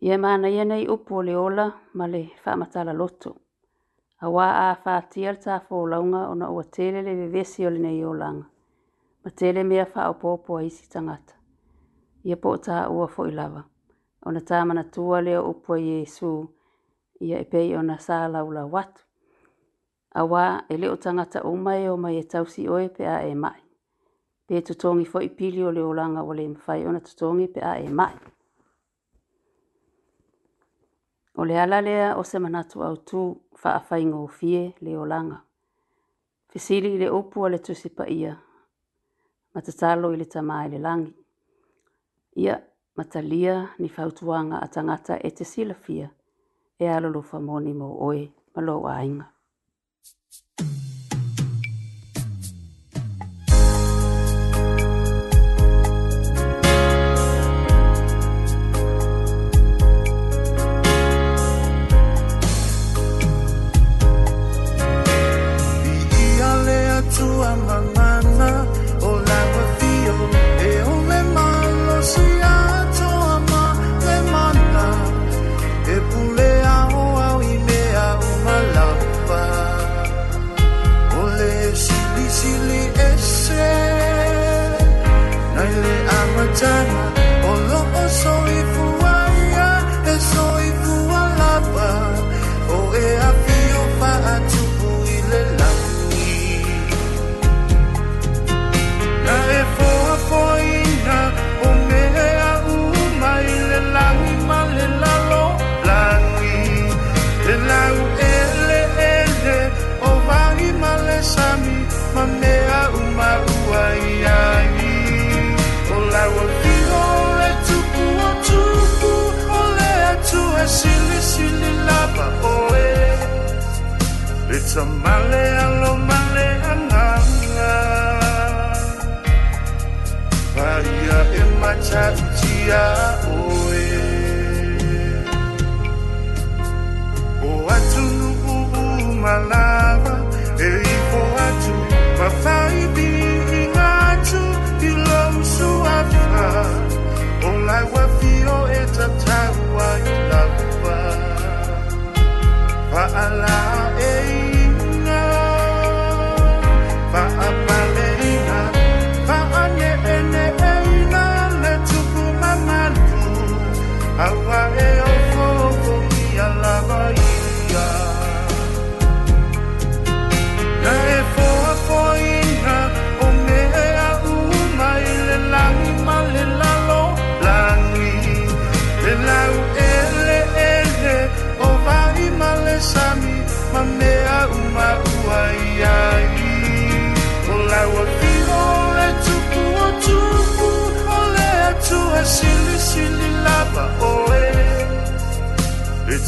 Ie 0.05 0.15
maana 0.23 0.47
ia 0.55 0.63
nei 0.65 0.85
upo 0.95 1.15
le 1.27 1.33
ola 1.45 1.65
ma 1.97 2.05
le 2.13 2.21
whamatala 2.45 2.93
loto. 3.01 3.31
A 4.19 4.25
wā 4.35 4.45
a 4.47 4.79
whātia 4.85 5.29
le 5.35 5.39
tāwho 5.45 5.79
launga 5.91 6.21
o 6.31 6.35
na 6.39 6.47
ua 6.55 6.63
tele 6.75 6.99
le 7.07 7.27
vesi 7.35 7.65
o 7.67 7.69
le 7.73 7.79
nei 7.85 8.01
o 8.09 8.13
langa. 8.13 8.47
Ma 9.23 9.29
tele 9.39 9.61
mea 9.63 9.85
wha 9.95 10.07
o 10.11 10.15
pōpua 10.21 10.63
isi 10.63 10.87
tangata. 10.89 11.35
Ia 12.27 12.37
po 12.37 12.55
tā 12.65 12.87
ua 12.95 13.07
foi 13.07 13.31
lava. 13.31 13.63
O 14.25 14.31
na 14.31 14.39
tāmana 14.39 14.83
tua 14.93 15.19
leo 15.21 15.43
upo 15.51 15.75
i 15.75 15.83
Jesu. 15.89 16.33
Ia 17.19 17.39
e 17.39 17.43
pei 17.45 17.75
o 17.75 17.81
na 17.81 17.97
sāla 17.99 18.43
ula 18.47 18.63
watu 18.65 19.03
a 20.13 20.21
wā 20.29 20.63
e 20.69 20.77
leo 20.77 20.95
tangata 20.97 21.41
o 21.43 21.55
mai 21.55 21.87
o 21.89 21.97
mai 21.97 22.15
e 22.19 22.23
tausi 22.31 22.67
oe 22.69 22.87
pe 22.97 23.03
a 23.09 23.17
e 23.25 23.33
mai. 23.35 23.57
Pe 24.47 24.61
to 24.61 24.73
tongi 24.73 25.05
fo 25.05 25.19
i 25.21 25.29
pili 25.29 25.63
o 25.63 25.71
leo 25.71 25.93
langa 25.93 26.21
o 26.21 26.33
le 26.33 26.47
mwhai 26.47 26.85
ona 26.85 26.99
to 27.01 27.13
tongi 27.17 27.47
pe 27.53 27.61
a 27.61 27.75
e 27.81 27.89
mai. 27.89 28.13
O 31.35 31.43
le 31.43 31.57
ala 31.61 31.81
lea 31.81 32.13
o 32.17 32.23
se 32.23 32.39
manatu 32.39 32.83
au 32.83 32.95
tū 32.95 33.21
wha 33.63 33.71
a 33.77 33.81
whai 33.89 34.03
ngō 34.05 34.27
fie 34.29 34.73
leo 34.81 35.05
langa. 35.05 35.41
Fisili 36.51 36.97
le 36.97 37.09
opu 37.09 37.49
le 37.49 37.57
tusipa 37.59 38.05
ia. 38.07 38.37
Matatalo 39.55 40.13
i 40.13 40.17
le 40.17 40.25
tamā 40.25 40.65
i 40.67 40.71
le 40.73 40.79
langi. 40.79 41.13
Ia 42.35 42.59
matalia 42.97 43.69
ni 43.79 43.89
whautuanga 43.97 44.61
a 44.61 44.67
tangata 44.67 45.17
e 45.19 45.29
te 45.31 45.43
silafia 45.45 46.09
e 46.79 46.87
alolofa 46.89 47.39
moni 47.39 47.73
mō 47.73 47.89
oe 48.01 48.29
malo 48.55 48.81
ainga. 48.87 49.32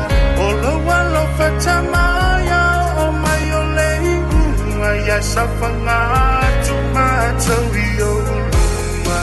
olowa 0.47 0.97
lo 1.13 1.23
fatamaya 1.37 2.61
o 3.03 3.05
mayolei 3.23 4.09
uma 4.69 4.91
ya 5.07 5.17
safanga 5.31 5.99
tumato 6.65 7.57
ioluma 7.97 9.19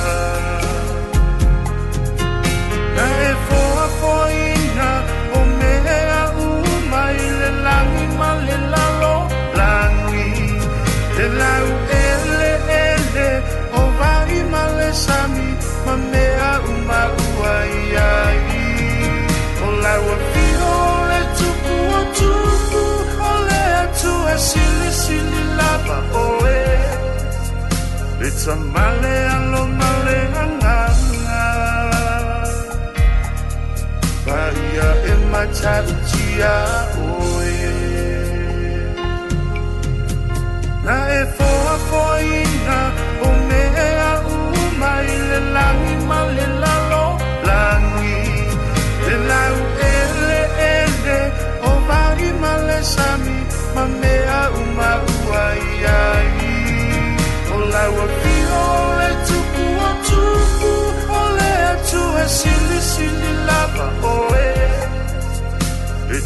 na 2.96 3.04
efo 3.30 3.60
afoi 3.86 4.47
sami 15.08 15.44
mamea 15.86 16.50
umaua 16.72 17.54
iai 17.82 18.42
o 19.64 19.68
laua 19.82 20.16
fio 20.32 20.74
le 21.10 21.20
tupu 21.38 21.74
o 21.98 22.00
tupu 22.18 22.82
o 23.30 23.32
le 23.48 23.60
atua 23.82 24.34
silisili 24.48 25.42
lava 25.58 25.98
oe 26.24 26.62
le 28.20 28.28
tamale 28.40 29.14
alomale 29.36 30.18
agaga 30.44 32.06
paia 34.26 34.88
e 35.12 35.14
matautia 35.32 36.54
oe 37.08 37.37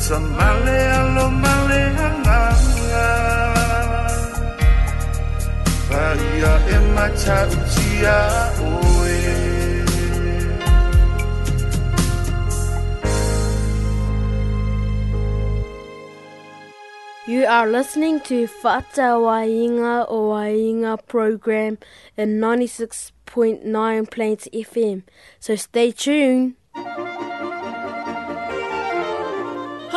Oh, 0.05 0.15
you 17.29 17.47
are 17.47 17.69
listening 17.69 18.19
to 18.23 18.49
Fata 18.49 19.13
Wainga 19.19 20.07
o 20.09 20.31
Wainga 20.33 20.99
program 21.07 21.79
in 22.17 22.41
96.9 22.41 24.11
Plains 24.11 24.49
FM. 24.53 25.05
So 25.39 25.55
stay 25.55 25.93
tuned. 25.93 26.55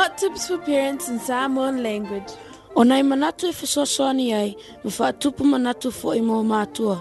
Hot 0.06 0.18
tips 0.20 0.48
for 0.48 0.60
parents 0.60 1.10
in 1.10 1.18
Samoan 1.20 1.82
language. 1.82 2.32
Onai 2.76 3.04
manatu 3.04 3.48
e 3.48 3.54
fesoasoani 3.54 4.34
ai 4.34 4.56
ma 5.00 5.08
tupu 5.22 5.44
manatu 5.54 5.88
foʻi 6.02 6.22
mo 6.28 6.36
matua 6.44 6.96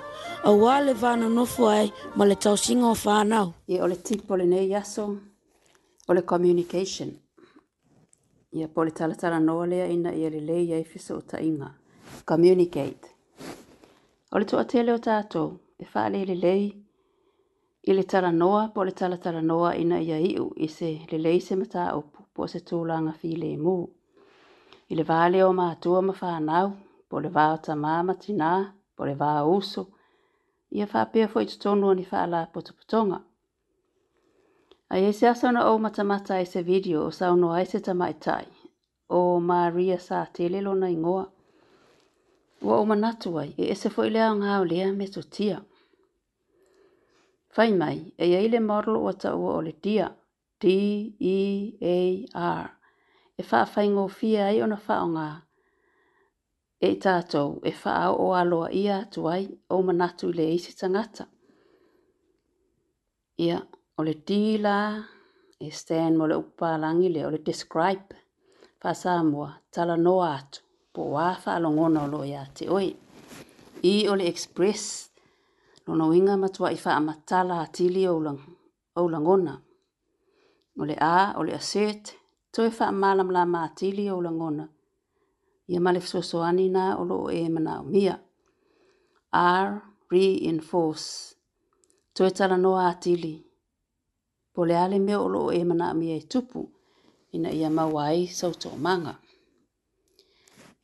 auā 0.49 0.75
le 0.87 0.93
vanonofo 1.03 1.69
ai 1.69 1.89
ma 2.17 2.25
le 2.29 2.35
tausiga 2.45 2.87
o 2.89 2.95
fanau 3.05 3.47
ia 3.69 3.83
o 3.85 3.87
le 3.91 3.97
tipo 4.07 4.35
lenei 4.37 4.73
aso 4.81 5.05
o 6.09 6.13
le 6.17 6.23
communication 6.31 7.11
ia 8.59 8.69
po 8.69 8.85
le 8.85 8.91
talatalanoa 8.91 9.67
lea 9.73 9.87
ina 9.97 10.11
ia 10.21 10.31
lelei 10.31 10.73
ai 10.73 10.85
fesoʻotaʻiga 10.95 11.69
communicate 12.25 13.05
o 14.33 14.39
le 14.39 14.45
tuatele 14.45 14.93
o 14.95 14.99
tatou 14.99 15.49
e 15.79 15.85
faalelelei 15.85 16.65
i 17.85 17.93
le 17.93 18.03
tala 18.03 18.31
talanoa 18.33 18.73
po 18.75 18.85
le 18.85 19.41
noa 19.43 19.75
ina 19.77 19.99
ia 20.01 20.17
iʻu 20.19 20.53
i 20.57 20.69
se 20.69 21.01
lelei 21.13 21.41
se 21.41 21.55
mataaupu 21.57 22.14
po 22.35 22.49
se 22.51 22.59
tūlanga 22.69 23.13
whi 23.23 23.31
le 23.41 23.51
mū. 23.65 23.75
I 24.91 24.97
le 24.99 25.05
vāle 25.11 25.43
o 25.47 25.51
mātua 25.59 26.01
ma 26.07 26.15
whānau, 26.19 26.73
po 27.09 27.23
le 27.25 27.31
vāo 27.37 27.59
ta 27.67 27.77
māma 27.85 28.17
tinā, 28.25 28.51
po 28.97 29.07
le 29.09 29.15
vāo 29.21 29.55
uso, 29.57 29.85
i 30.77 30.83
a 30.85 30.89
whāpea 30.93 31.29
fwoi 31.31 31.45
tutonua 31.53 31.95
ni 31.99 32.07
whālā 32.11 32.43
potoputonga. 32.55 33.21
A 34.93 34.99
e 35.01 35.13
se 35.17 35.27
asana 35.31 35.65
o 35.71 35.79
matamata 35.83 36.41
e 36.43 36.47
se 36.47 36.63
video 36.67 37.05
o 37.07 37.11
sauno 37.19 37.53
ai 37.57 37.63
e 37.65 37.71
se 37.71 37.81
tamaitai, 37.87 38.47
o 39.19 39.39
Maria 39.53 39.99
sa 40.03 40.25
telelo 40.39 40.75
na 40.81 40.91
ngoa. 40.93 41.25
Ua 42.65 42.77
o 42.81 42.85
manatu 42.89 43.37
ai, 43.41 43.53
e 43.59 43.71
ese 43.75 43.91
fwoi 43.95 44.11
lea 44.17 44.31
o 44.33 44.37
ngāo 44.41 44.67
lea 44.69 44.91
me 44.95 45.09
tia. 45.11 45.63
Whai 47.57 47.73
mai, 47.79 47.97
e 48.19 48.31
eile 48.37 48.61
morlo 48.61 49.05
o 49.09 49.13
ta 49.25 49.35
ua 49.37 49.57
o 49.57 49.61
le 49.63 49.73
dia, 49.83 50.11
D 50.65 50.71
E 51.19 51.77
A 51.81 52.01
R. 52.61 52.67
E 53.39 53.43
faa 53.51 53.67
fa 53.73 53.83
ngo 53.93 54.05
fi 54.19 54.29
ai 54.47 54.59
ona 54.65 54.77
fa 54.87 54.97
nga. 55.13 55.27
E 56.89 56.91
tato 57.05 57.45
e 57.71 57.73
fa 57.83 57.97
o 58.11 58.27
alo 58.41 58.63
ia 58.85 58.97
tuai 59.13 59.45
o 59.75 59.83
manatu 59.87 60.27
le 60.37 60.45
isi 60.57 60.73
tangata. 60.81 61.25
Ia 63.47 63.59
o 63.99 64.01
le 64.07 64.15
dila 64.29 64.77
e 65.61 65.67
stand 65.81 66.15
mo 66.19 66.25
le 66.31 66.37
upa 66.45 66.69
langi 66.85 67.09
le 67.15 67.21
o 67.27 67.31
le 67.35 67.41
describe 67.51 68.09
fa 68.81 68.91
sa 69.03 69.13
mua 69.33 69.49
tala 69.75 69.95
no 70.05 70.17
atu 70.35 70.59
po 70.95 71.01
faa 71.15 71.35
fa 71.45 71.51
alongono 71.59 72.03
lo 72.13 72.21
ia 72.33 72.43
te 72.57 72.65
oi. 72.79 72.89
I 73.93 73.95
o 74.11 74.13
le 74.19 74.25
express 74.33 74.83
lono 75.87 76.05
winga 76.13 76.35
matua 76.43 76.69
i 76.73 76.79
faa 76.85 77.01
matala 77.09 77.55
atili 77.65 78.03
o 78.11 78.17
ulang, 78.19 78.41
ulangona. 79.07 79.55
O 79.61 79.74
o 80.77 80.85
le 80.85 80.97
a 81.01 81.35
o 81.39 81.43
le 81.43 81.53
aset 81.55 82.15
toe 82.53 82.71
faamalamala 82.77 83.43
matili 83.47 84.05
o 84.11 84.21
lagona 84.27 84.67
ia 85.69 85.81
ma 85.81 85.91
le 85.93 86.01
fesoasoani 86.01 86.67
na 86.75 86.83
o 87.01 87.05
loo 87.11 87.29
e 87.31 87.43
manaomia 87.49 88.15
r 89.67 89.83
reinforce 90.11 91.35
toe 92.17 92.31
talanoa 92.37 92.89
atili 92.91 93.35
po 94.53 94.61
le 94.67 94.75
a 94.85 94.87
le 94.89 94.99
mea 94.99 95.21
o 95.21 95.29
loo 95.29 95.51
e 95.51 95.61
manaomia 95.65 96.17
e 96.17 96.21
tupu 96.23 96.61
ina 97.33 97.51
ia 97.55 97.71
maua 97.71 98.05
ai 98.07 98.27
sautomaga 98.27 99.15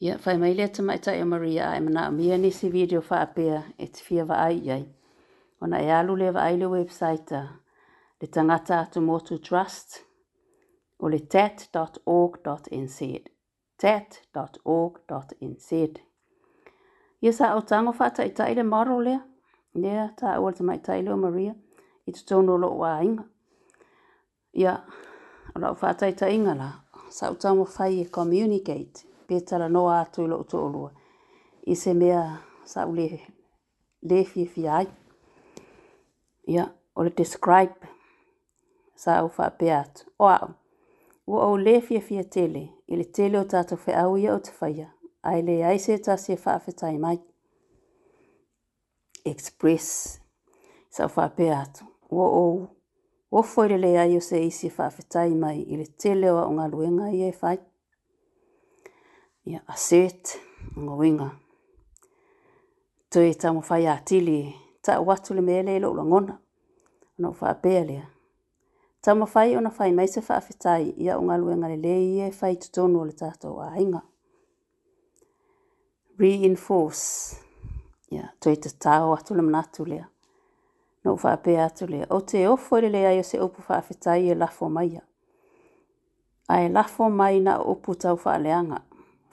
ia 0.01 0.19
fai 0.19 0.37
mai 0.39 0.55
lea 0.55 0.67
tamaʻitaʻi 0.69 1.19
o 1.21 1.23
e 1.23 1.25
maria 1.33 1.65
a 1.73 1.77
e 1.77 1.81
manaomia 1.87 2.37
nisi 2.39 2.69
video 2.71 3.01
faapea 3.03 3.59
e 3.79 3.87
tifia 3.95 4.25
vaai 4.31 4.57
i 4.67 4.71
ai 4.71 4.85
ona 5.63 5.79
e 5.83 5.91
alu 5.91 6.15
lea 6.17 6.33
vaai 6.33 6.55
le 6.61 6.67
websaita 6.67 7.60
le 8.21 8.27
Tangata 8.29 8.87
Tumotu 8.93 9.39
Trust 9.41 9.95
og 10.99 11.11
le 11.11 11.19
tet.org.nz 11.19 12.99
tet.org.nz 13.81 15.73
Ia 17.23 17.33
sa 17.33 17.55
o 17.57 17.61
tango 17.69 17.93
whata 17.99 18.23
i 18.25 18.31
taile 18.37 18.63
maro 18.65 18.99
lea, 19.01 19.21
lea 19.75 20.09
ta 20.21 20.35
awal 20.37 20.53
te 20.57 20.65
mai 20.65 20.79
taile 20.85 21.11
o 21.13 21.17
Maria, 21.21 21.55
i 22.09 22.13
te 22.13 22.25
tono 22.29 22.57
lo 22.57 22.69
wa 22.81 22.93
inga. 23.05 23.25
Ia, 24.61 24.75
ala 25.55 25.71
o 25.73 25.77
whata 25.81 26.09
i 26.09 26.17
tainga 26.17 26.55
la, 26.57 26.71
sa 27.13 27.29
o 27.33 27.37
tango 27.41 27.67
whai 27.77 28.01
e 28.03 28.09
communicate, 28.09 29.05
pētala 29.29 29.69
noa 29.69 29.99
atu 30.05 30.25
lo 30.29 30.43
to 30.49 30.61
olua, 30.65 30.93
i 31.69 31.77
se 31.77 31.93
mea 31.95 32.23
sa 32.65 32.87
o 32.89 32.97
le, 32.97 33.09
le 34.03 34.25
fi 34.25 34.47
fi 34.49 34.67
ai. 34.69 34.89
Ia, 36.57 36.65
o 36.97 37.05
le 37.05 37.11
describe, 37.21 37.77
sa 39.01 39.17
au 39.25 39.31
wha 39.39 39.51
pe 39.51 39.73
atu. 39.73 40.05
O 40.19 40.27
au, 40.29 40.49
ua 41.27 41.43
au 41.45 41.57
le 41.57 41.81
fia 41.81 42.01
fia 42.01 42.23
tele, 42.25 42.69
i 42.87 42.97
le 42.97 43.05
tele 43.05 43.39
o 43.41 43.45
tātou 43.49 43.79
whi 43.87 43.95
au 43.97 44.17
ia 44.21 44.35
o 44.35 44.41
te 44.45 44.53
whaia, 44.61 44.91
ai 45.23 45.41
le 45.47 45.55
ai 45.65 45.79
se 45.81 45.97
ta 46.05 46.19
se 46.21 46.37
wha 46.37 46.59
awhetai 46.59 46.99
mai. 47.01 47.21
Express, 49.25 50.21
sa 50.93 51.07
au 51.09 51.13
wha 51.17 51.29
pe 51.37 51.49
atu. 51.55 51.87
Ua 52.11 52.27
au, 52.43 52.69
ua 53.33 53.43
foire 53.43 53.79
le 53.81 53.95
ai 54.01 54.19
o 54.19 54.23
se 54.25 54.43
isi 54.45 54.69
wha 54.77 54.91
awhetai 54.91 55.33
mai, 55.35 55.63
i 55.65 55.81
le 55.81 55.87
tele 56.05 56.31
o 56.35 56.39
au 56.45 56.53
ngā 56.61 56.69
luenga 56.75 57.09
i 57.15 57.23
e 57.31 57.33
whai. 57.41 57.57
Ia 59.49 59.65
assert, 59.73 60.37
ngā 60.77 60.99
winga. 61.01 61.31
Tui 63.11 63.33
tamo 63.35 63.65
whai 63.71 63.89
atili, 63.89 64.43
ta 64.85 65.01
watu 65.01 65.35
le 65.35 65.43
mele 65.43 65.73
i 65.75 65.81
lo 65.81 65.95
ngona. 65.97 66.37
Nau 67.21 67.35
wha 67.41 67.51
pe 67.63 67.79
Tama 69.01 69.27
fai 69.27 69.55
ona 69.57 69.71
fai 69.71 69.93
mai 69.97 70.09
se 70.09 70.21
whaafetai 70.27 70.85
ia 71.05 71.17
o 71.19 71.23
ngā 71.27 71.37
luenga 71.41 71.69
e 71.73 71.77
le 71.77 71.83
le 71.85 71.93
ie 72.07 72.27
fai 72.39 72.57
tutonu 72.61 72.99
o 73.01 73.05
le 73.09 73.15
tātou 73.21 73.61
a 73.67 73.73
inga. 73.81 74.01
Reinforce. 76.21 77.07
Ia, 78.11 78.19
yeah, 78.19 78.29
toi 78.45 78.53
te 78.59 78.69
tāo 78.85 79.15
atu 79.17 79.35
le 79.39 79.43
manatu 79.47 79.87
lea. 79.89 80.05
Nau 81.05 81.17
whaape 81.23 81.55
atu 81.65 81.89
lea. 81.89 82.09
O 82.13 82.19
te 82.29 82.43
ofo 82.51 82.77
e 82.77 82.83
le 82.85 82.91
lea 82.97 83.13
ia 83.17 83.23
se 83.25 83.41
opu 83.41 83.65
whaafetai 83.71 84.29
e 84.31 84.35
lafo 84.37 84.69
mai 84.69 84.91
ia. 84.99 85.05
Ai 86.53 86.67
e 86.67 86.69
lafo 86.75 87.09
mai 87.09 87.41
na 87.41 87.57
opu 87.59 87.95
tau 88.05 88.19
whaaleanga. 88.25 88.83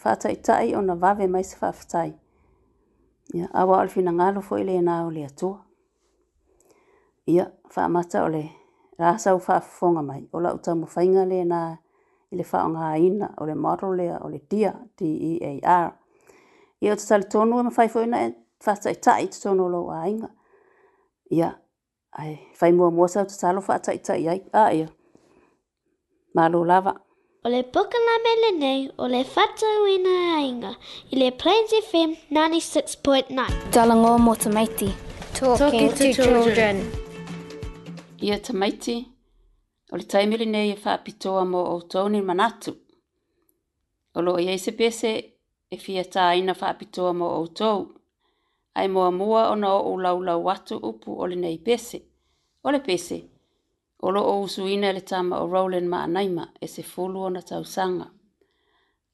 Whaatai 0.06 0.36
tai 0.48 0.72
ona 0.80 0.96
vave 0.96 1.28
mai 1.28 1.44
se 1.44 1.58
whaafetai. 1.60 2.08
Ia, 2.14 3.42
yeah, 3.42 3.52
awa 3.54 3.82
alfina 3.84 4.16
ngalo 4.16 4.42
fo 4.42 4.56
i 4.62 4.64
le 4.64 4.80
nāo 4.88 5.12
lea 5.12 5.28
tua. 5.30 5.60
Ia, 7.28 7.34
yeah, 7.36 7.52
whaamata 7.76 8.24
o 8.24 8.32
Rā 9.00 9.14
sau 9.22 9.38
whaafonga 9.38 10.02
mai, 10.06 10.24
o 10.34 10.40
lau 10.42 10.58
tamu 10.64 10.88
whainga 10.90 11.24
le 11.30 11.44
nā, 11.46 11.60
i 12.34 12.40
le 12.40 12.46
whaonga 12.52 12.86
aina, 12.96 13.28
o 13.38 13.46
le 13.46 13.54
maro 13.56 13.92
lea, 13.96 14.18
o 14.26 14.30
le 14.32 14.40
dia, 14.50 14.72
D-E-A-R. 14.98 15.92
Ia 16.86 16.94
o 16.96 16.98
te 16.98 17.06
tali 17.06 17.28
tonu 17.32 17.60
e 17.62 17.66
ma 17.68 17.74
whaifoina 17.78 18.24
e 18.26 18.32
whaata 18.66 18.90
i 18.94 18.98
tai 18.98 19.28
te 19.30 19.42
tonu 19.44 19.68
lo 19.70 19.84
a 19.94 20.02
inga. 20.10 20.32
Ia, 21.30 21.52
ai, 22.18 22.34
whai 22.60 22.72
mua 22.74 22.90
mua 22.92 23.08
sau 23.14 23.26
te 23.30 23.38
talo 23.38 23.62
whaata 23.70 23.94
i 23.94 24.02
tai 24.10 24.20
ai, 24.34 24.40
a 24.54 24.66
ia. 24.82 24.90
Mālo 26.36 26.66
lava. 26.66 26.96
O 27.46 27.50
le 27.54 27.62
puka 27.64 28.02
la 28.08 28.18
mele 28.26 28.52
nei, 28.60 28.84
o 28.98 29.08
le 29.14 29.22
whata 29.36 29.72
uina 29.86 30.16
a 30.38 30.46
inga, 30.50 30.74
i 31.14 31.22
le 31.22 31.32
Plains 31.38 31.72
FM 31.86 32.18
96.9. 32.32 33.52
Dalangoa 33.72 34.18
mō 34.18 34.38
tamaiti. 34.42 34.90
Talking, 35.36 35.60
Talking 35.60 35.90
to, 35.94 35.98
to 35.98 36.14
children. 36.14 36.82
children 36.82 37.06
ia 38.22 38.38
maiti, 38.54 38.96
o 39.94 39.98
le 39.98 40.04
taimili 40.04 40.46
nei 40.54 40.72
e 40.72 40.78
whaapitoa 40.86 41.44
mo 41.52 41.60
o 41.74 41.80
tōni 41.92 42.22
manatu. 42.30 42.72
O 44.18 44.22
lo 44.26 44.32
i 44.38 44.58
se 44.66 44.72
pese 44.80 45.12
e 45.74 45.78
fia 45.78 46.04
tā 46.14 46.26
ina 46.38 46.54
whaapitoa 46.60 47.12
mo 47.20 47.28
o 47.42 47.46
tōu. 47.60 47.82
Ai 48.76 48.88
moa 48.88 49.12
mua 49.12 49.50
o 49.52 49.56
na 49.56 49.70
o 49.74 49.94
laulau 50.04 50.44
watu 50.48 50.76
upu 50.90 51.10
o 51.22 51.26
le 51.30 51.36
nei 51.36 51.58
pese. 51.68 51.98
O 52.66 52.72
le 52.74 52.80
pese, 52.80 53.18
o 54.02 54.08
lo 54.12 54.22
o 54.22 54.42
usu 54.42 54.66
le 54.68 55.02
tama 55.02 55.40
o 55.44 55.48
Rowlen 55.48 55.88
ma 55.88 56.04
anaima 56.04 56.48
e 56.64 56.68
se 56.68 56.82
fulu 56.84 57.20
o 57.24 57.30
na 57.30 57.42
tausanga. 57.42 58.06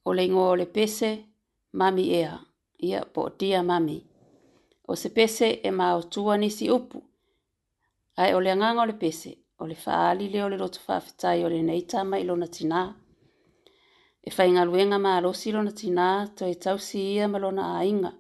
O 0.06 0.14
le 0.14 0.24
ingo 0.26 0.46
o 0.52 0.56
le 0.56 0.66
pese, 0.66 1.26
mami 1.74 2.04
ea, 2.22 2.40
ia 2.80 3.00
po 3.14 3.30
dia 3.40 3.64
mami. 3.64 3.98
O 4.88 4.96
se 4.96 5.10
pese 5.10 5.60
e 5.68 5.72
ma 5.72 5.96
o 5.96 6.02
tua 6.04 6.38
nisi 6.38 6.72
upu. 6.72 7.04
Ai 8.16 8.34
o 8.36 8.40
le 8.40 8.52
ole 8.54 8.80
o 8.80 8.86
le 8.86 8.94
pese, 8.94 9.40
o 9.58 9.66
le 9.66 9.76
whaali 9.86 10.30
leo 10.30 10.48
le 10.48 10.58
roto 10.58 10.80
whaafitai 10.88 11.44
o 11.46 11.50
le 11.50 11.62
neitama 11.64 12.18
i 12.20 12.24
lona 12.24 12.46
tina. 12.48 12.82
E 14.22 14.30
whai 14.38 14.52
ngā 14.54 14.66
luenga 14.68 15.00
maa 15.02 15.20
rosi 15.26 15.52
lona 15.52 15.72
tina, 15.72 16.08
to 16.38 16.46
e 16.46 16.54
tau 16.64 16.78
si 16.88 17.00
ia 17.16 17.26
ma 17.28 17.40
lona 17.44 17.64
a 17.80 17.82
inga. 17.94 18.12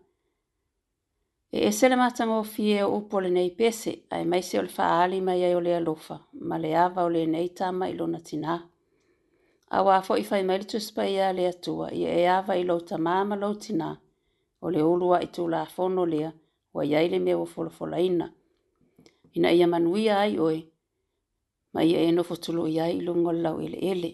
E 1.53 1.67
ese 1.67 1.88
le 1.89 1.95
o 2.39 2.43
fie 2.43 2.82
o 2.84 2.89
upo 2.97 3.19
le 3.21 3.29
nei 3.29 3.51
pese, 3.51 3.93
ai 4.10 4.25
maise 4.25 4.58
o 4.60 4.63
le 4.63 4.71
whaali 4.77 5.21
mai 5.21 5.43
ai 5.43 5.53
ole 5.56 5.75
alofa, 5.75 6.15
ma 6.49 6.58
le 6.58 6.75
ava 6.75 7.03
ole 7.03 7.19
le 7.19 7.27
neitama 7.32 7.86
i 7.88 7.93
lona 7.93 8.19
tina. 8.19 8.58
A 9.69 9.82
wafo 9.84 10.15
i 10.17 10.23
fai 10.23 10.41
maile 10.43 10.65
tuspa 10.65 11.03
ia 11.06 11.32
le 11.32 11.45
atua, 11.47 11.91
i 11.93 12.01
e 12.06 12.25
awa 12.25 12.56
i 12.58 12.63
louta 12.65 12.97
maa 12.97 13.23
ma 13.23 13.36
lou 13.36 13.53
tina, 13.56 13.89
ole 14.65 14.77
le 14.77 14.82
ulua 14.84 15.21
i 15.21 15.27
tūla 15.29 15.60
a 15.62 15.65
fono 15.65 16.03
lea, 16.06 16.34
wa 16.75 16.82
iaile 16.84 17.19
mea 17.19 17.38
o 17.38 17.45
folofolaina 17.45 18.27
ina 19.34 19.50
ia 19.58 19.67
manuia 19.74 20.13
ai 20.26 20.34
oe, 20.48 20.58
ma 21.74 21.82
ia 21.89 22.00
e 22.02 22.10
nofo 22.17 22.36
tulo 22.43 22.63
i 22.74 22.78
ilo 22.98 23.12
ngolau 23.22 23.58
ele 23.65 23.78
ele. 23.91 24.12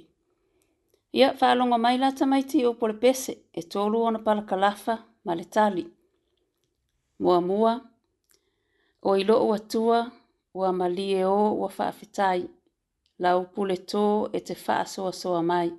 Ia 1.19 1.27
whaalongo 1.41 1.77
mai 1.85 1.95
lata 2.03 2.23
mai 2.31 2.43
te 2.49 2.57
o 2.65 2.71
pole 2.79 2.93
pese 3.03 3.33
e 3.53 3.61
tolu 3.71 3.97
ona 4.07 4.19
pala 4.25 4.41
kalafa 4.49 4.93
ma 5.25 5.31
le 5.39 5.45
tali. 5.53 5.83
Mua 7.23 7.37
mua, 7.49 7.73
o 9.07 9.17
ilo 9.21 9.35
o 9.47 9.53
atua, 9.57 9.99
o 10.57 10.65
amali 10.71 11.07
e 11.11 11.23
o 11.37 11.41
o 11.61 11.67
whaafitai, 11.67 12.41
la 13.23 13.29
upu 13.41 13.61
to 13.67 13.75
tō 13.91 14.05
e 14.37 14.39
te 14.47 14.53
wha 14.63 14.75
soa 14.93 15.11
soa 15.21 15.41
mai. 15.51 15.69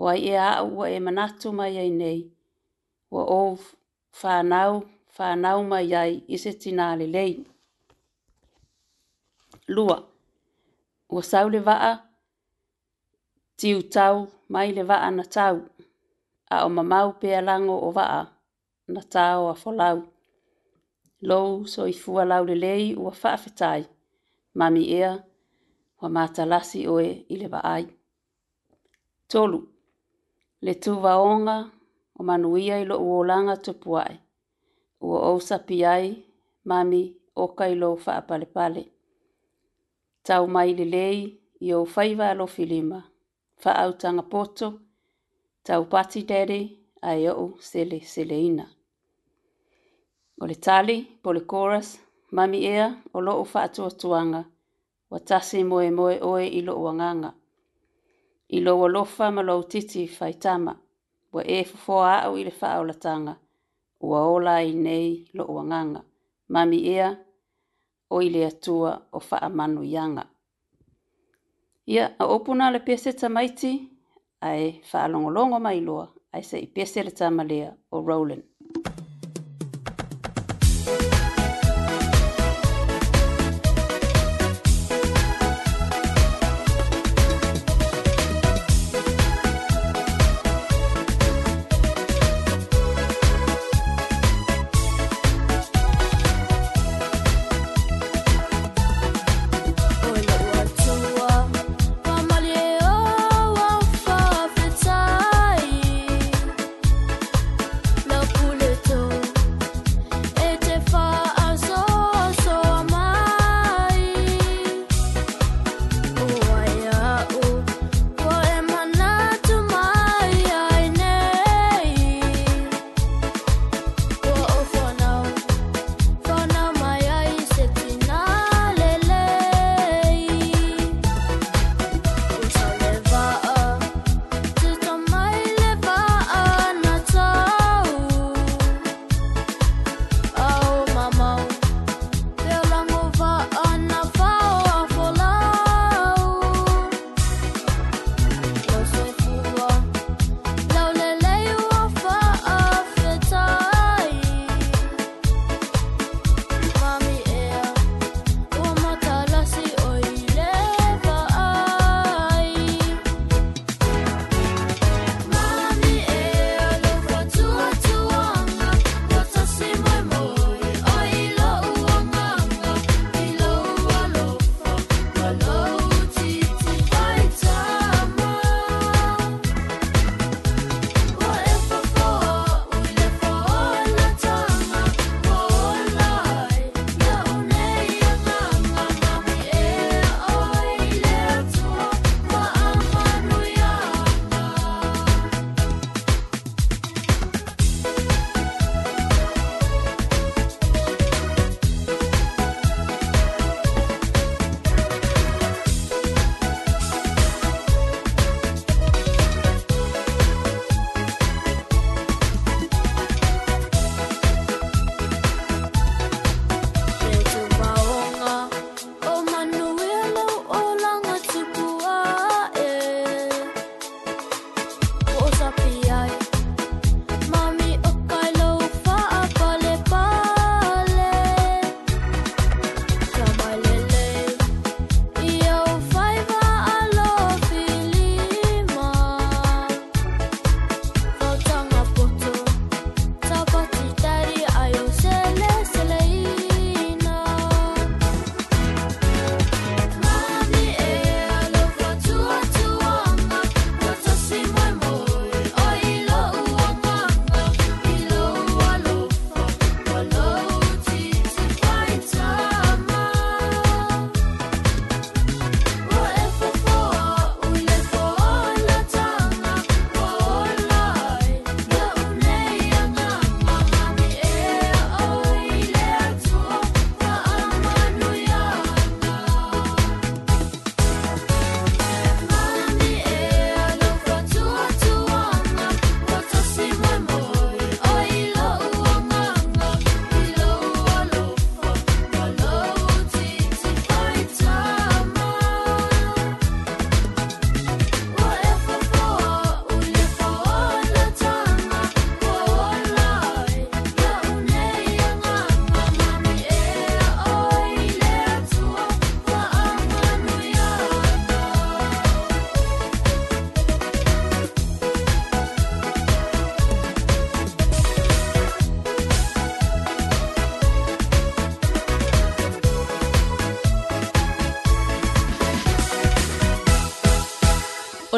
O 0.00 0.08
ai 0.12 0.20
e 0.28 0.34
au 0.50 0.68
o 0.80 0.86
e 0.86 0.98
manatu 1.06 1.46
mai 1.58 1.74
ai 1.82 1.90
nei, 2.00 2.20
o 3.10 3.20
o 3.38 3.42
whanau, 4.22 4.74
whanau 5.18 5.60
mai 5.72 5.88
ai 6.02 6.12
i 6.28 6.36
se 6.42 6.52
le 7.02 7.06
lei 7.16 7.34
lua. 9.74 9.96
Ua 11.14 11.22
sau 11.30 11.44
le 11.52 11.60
vaa, 11.68 11.92
tiu 13.58 13.78
tau 13.94 14.16
mai 14.52 14.68
le 14.76 14.82
vaa 14.90 15.10
na 15.16 15.24
tau, 15.34 15.56
a 16.50 16.56
o 16.66 16.68
mamau 16.76 17.08
pea 17.20 17.40
lango 17.48 17.74
o 17.86 17.90
vaa 17.98 18.20
na 18.94 19.00
tau 19.14 19.40
a 19.52 19.54
folau. 19.62 19.96
Lou 21.28 21.48
so 21.72 21.80
i 21.92 21.94
fua 22.02 22.22
lau 22.30 22.42
le 22.48 22.54
lei 22.64 22.84
ua 23.04 23.10
whaafetai, 23.22 23.82
mami 24.58 24.82
ea, 25.00 25.10
wa 26.00 26.06
mata 26.16 26.42
lasi 26.52 26.78
oe 26.94 27.08
i 27.32 27.34
le 27.40 27.46
vaai. 27.54 27.84
Tolu, 29.30 29.60
le 30.64 30.72
tu 30.82 30.92
vaonga 31.04 31.56
o 32.18 32.22
manuia 32.28 32.74
i 32.82 32.88
lo 32.90 32.96
uolanga 33.08 33.54
tupuai, 33.64 34.14
ua 35.08 35.16
ousa 35.30 35.56
piai, 35.66 36.08
mami, 36.68 37.00
oka 37.42 37.64
i 37.72 37.74
lo 37.82 37.88
whaapalepale. 38.04 38.48
pale 38.88 38.98
tau 40.22 40.46
mai 40.46 40.74
le 40.74 40.84
lei 40.84 41.16
i 41.60 41.72
o 41.74 41.84
faiva 41.84 42.26
alo 42.32 42.46
filima. 42.56 42.98
Fa 43.62 43.70
au 43.82 43.92
tanga 44.00 44.22
poto, 44.32 44.66
tau 45.66 45.82
pati 45.92 46.20
dere, 46.30 46.60
ai 47.10 47.26
o 47.28 47.44
sele 47.70 47.98
sele 48.12 48.36
ina. 48.48 48.66
O 50.40 50.44
le 50.48 50.54
tali, 50.66 50.96
po 51.22 51.28
le 51.34 51.42
chorus, 51.50 51.88
mami 52.36 52.58
ea 52.74 52.86
o 53.12 53.18
lo 53.20 53.32
o 53.42 53.44
fa 53.44 53.60
atua 53.62 53.90
tuanga, 54.00 54.42
wa 55.10 55.18
tasi 55.28 55.58
moe 55.70 55.88
moe 55.98 56.14
oe 56.30 56.44
i 56.46 56.60
lo 56.66 56.74
uanganga. 56.82 57.30
I 58.56 58.58
lo 58.64 58.72
wa 58.80 58.88
lofa 58.94 59.26
ma 59.34 59.42
lo 59.48 59.54
titi 59.70 60.08
fai 60.08 60.34
tama, 60.44 60.72
wa 61.34 61.42
e 61.44 61.58
fufoa 61.70 62.12
au 62.26 62.34
i 62.40 62.44
le 62.46 62.50
fa 62.60 62.68
au 62.78 62.86
tanga. 63.04 63.34
ua 64.08 64.20
ola 64.34 64.54
i 64.68 64.72
nei 64.86 65.10
lo 65.36 65.44
uanganga. 65.54 66.00
Mami 66.52 66.78
ea, 66.96 67.08
o 68.10 68.20
i 68.22 68.30
le 68.30 68.44
atua 68.46 69.06
o 69.12 69.20
whaamanu 69.30 69.82
ianga. 69.84 70.24
Ia, 71.86 72.04
a 72.18 72.24
opuna 72.26 72.70
le 72.70 72.80
pese 72.80 73.10
tamaiti, 73.20 73.72
ai 74.48 74.80
whaalongolongo 74.92 75.58
mai 75.66 75.80
loa, 75.86 76.06
ai 76.32 76.42
se 76.42 76.58
i 76.66 76.66
pese 76.66 77.02
le 77.04 77.10
tamalea 77.18 77.68
o 77.90 77.98
Roland. 78.08 78.42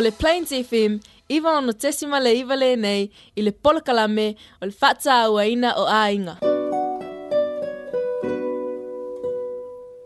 le 0.02 0.10
plaintiffim, 0.10 0.98
iwa 1.30 1.50
ono 1.58 1.72
tesima 1.72 2.20
le 2.20 2.32
iwa 2.38 2.56
le 2.56 2.74
nei, 2.76 3.08
i 3.38 3.42
le 3.42 3.52
polokalame 3.52 4.34
o 4.60 4.66
le 4.66 4.74
whatsa 4.80 5.30
o 5.30 5.36
ainga. 5.38 6.34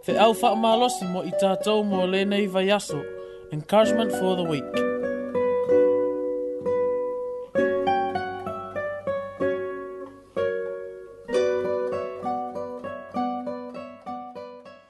Te 0.05 0.13
au 0.25 0.33
whaamalosi 0.41 1.05
mo 1.13 1.21
i 1.27 1.33
tātou 1.41 1.83
mō 1.87 2.05
lēnei 2.13 2.47
vai 2.49 2.69
aso. 2.71 3.01
Encouragement 3.53 4.11
for 4.21 4.37
the 4.37 4.45
week. 4.51 4.77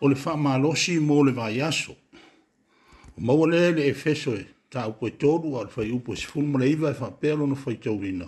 O 0.02 0.10
le 0.10 0.18
whaamalosi 0.26 0.98
mō 1.06 1.22
le 1.28 1.32
vaiaso. 1.38 1.94
aso. 1.94 3.16
O 3.16 3.20
maua 3.24 3.48
le 3.48 3.70
le 3.72 3.88
e 3.92 4.14
e. 4.40 4.55
taupu 4.76 5.06
e 5.06 5.10
tolu 5.10 5.56
al 5.56 5.68
fai 5.70 5.90
upu 5.96 6.12
e 6.12 6.16
sifulu 6.16 6.46
ma 6.46 6.58
le 6.58 6.68
iva 6.74 6.90
e 6.90 6.94
faapea 7.00 7.34
lona 7.40 7.54
faitaulina 7.64 8.26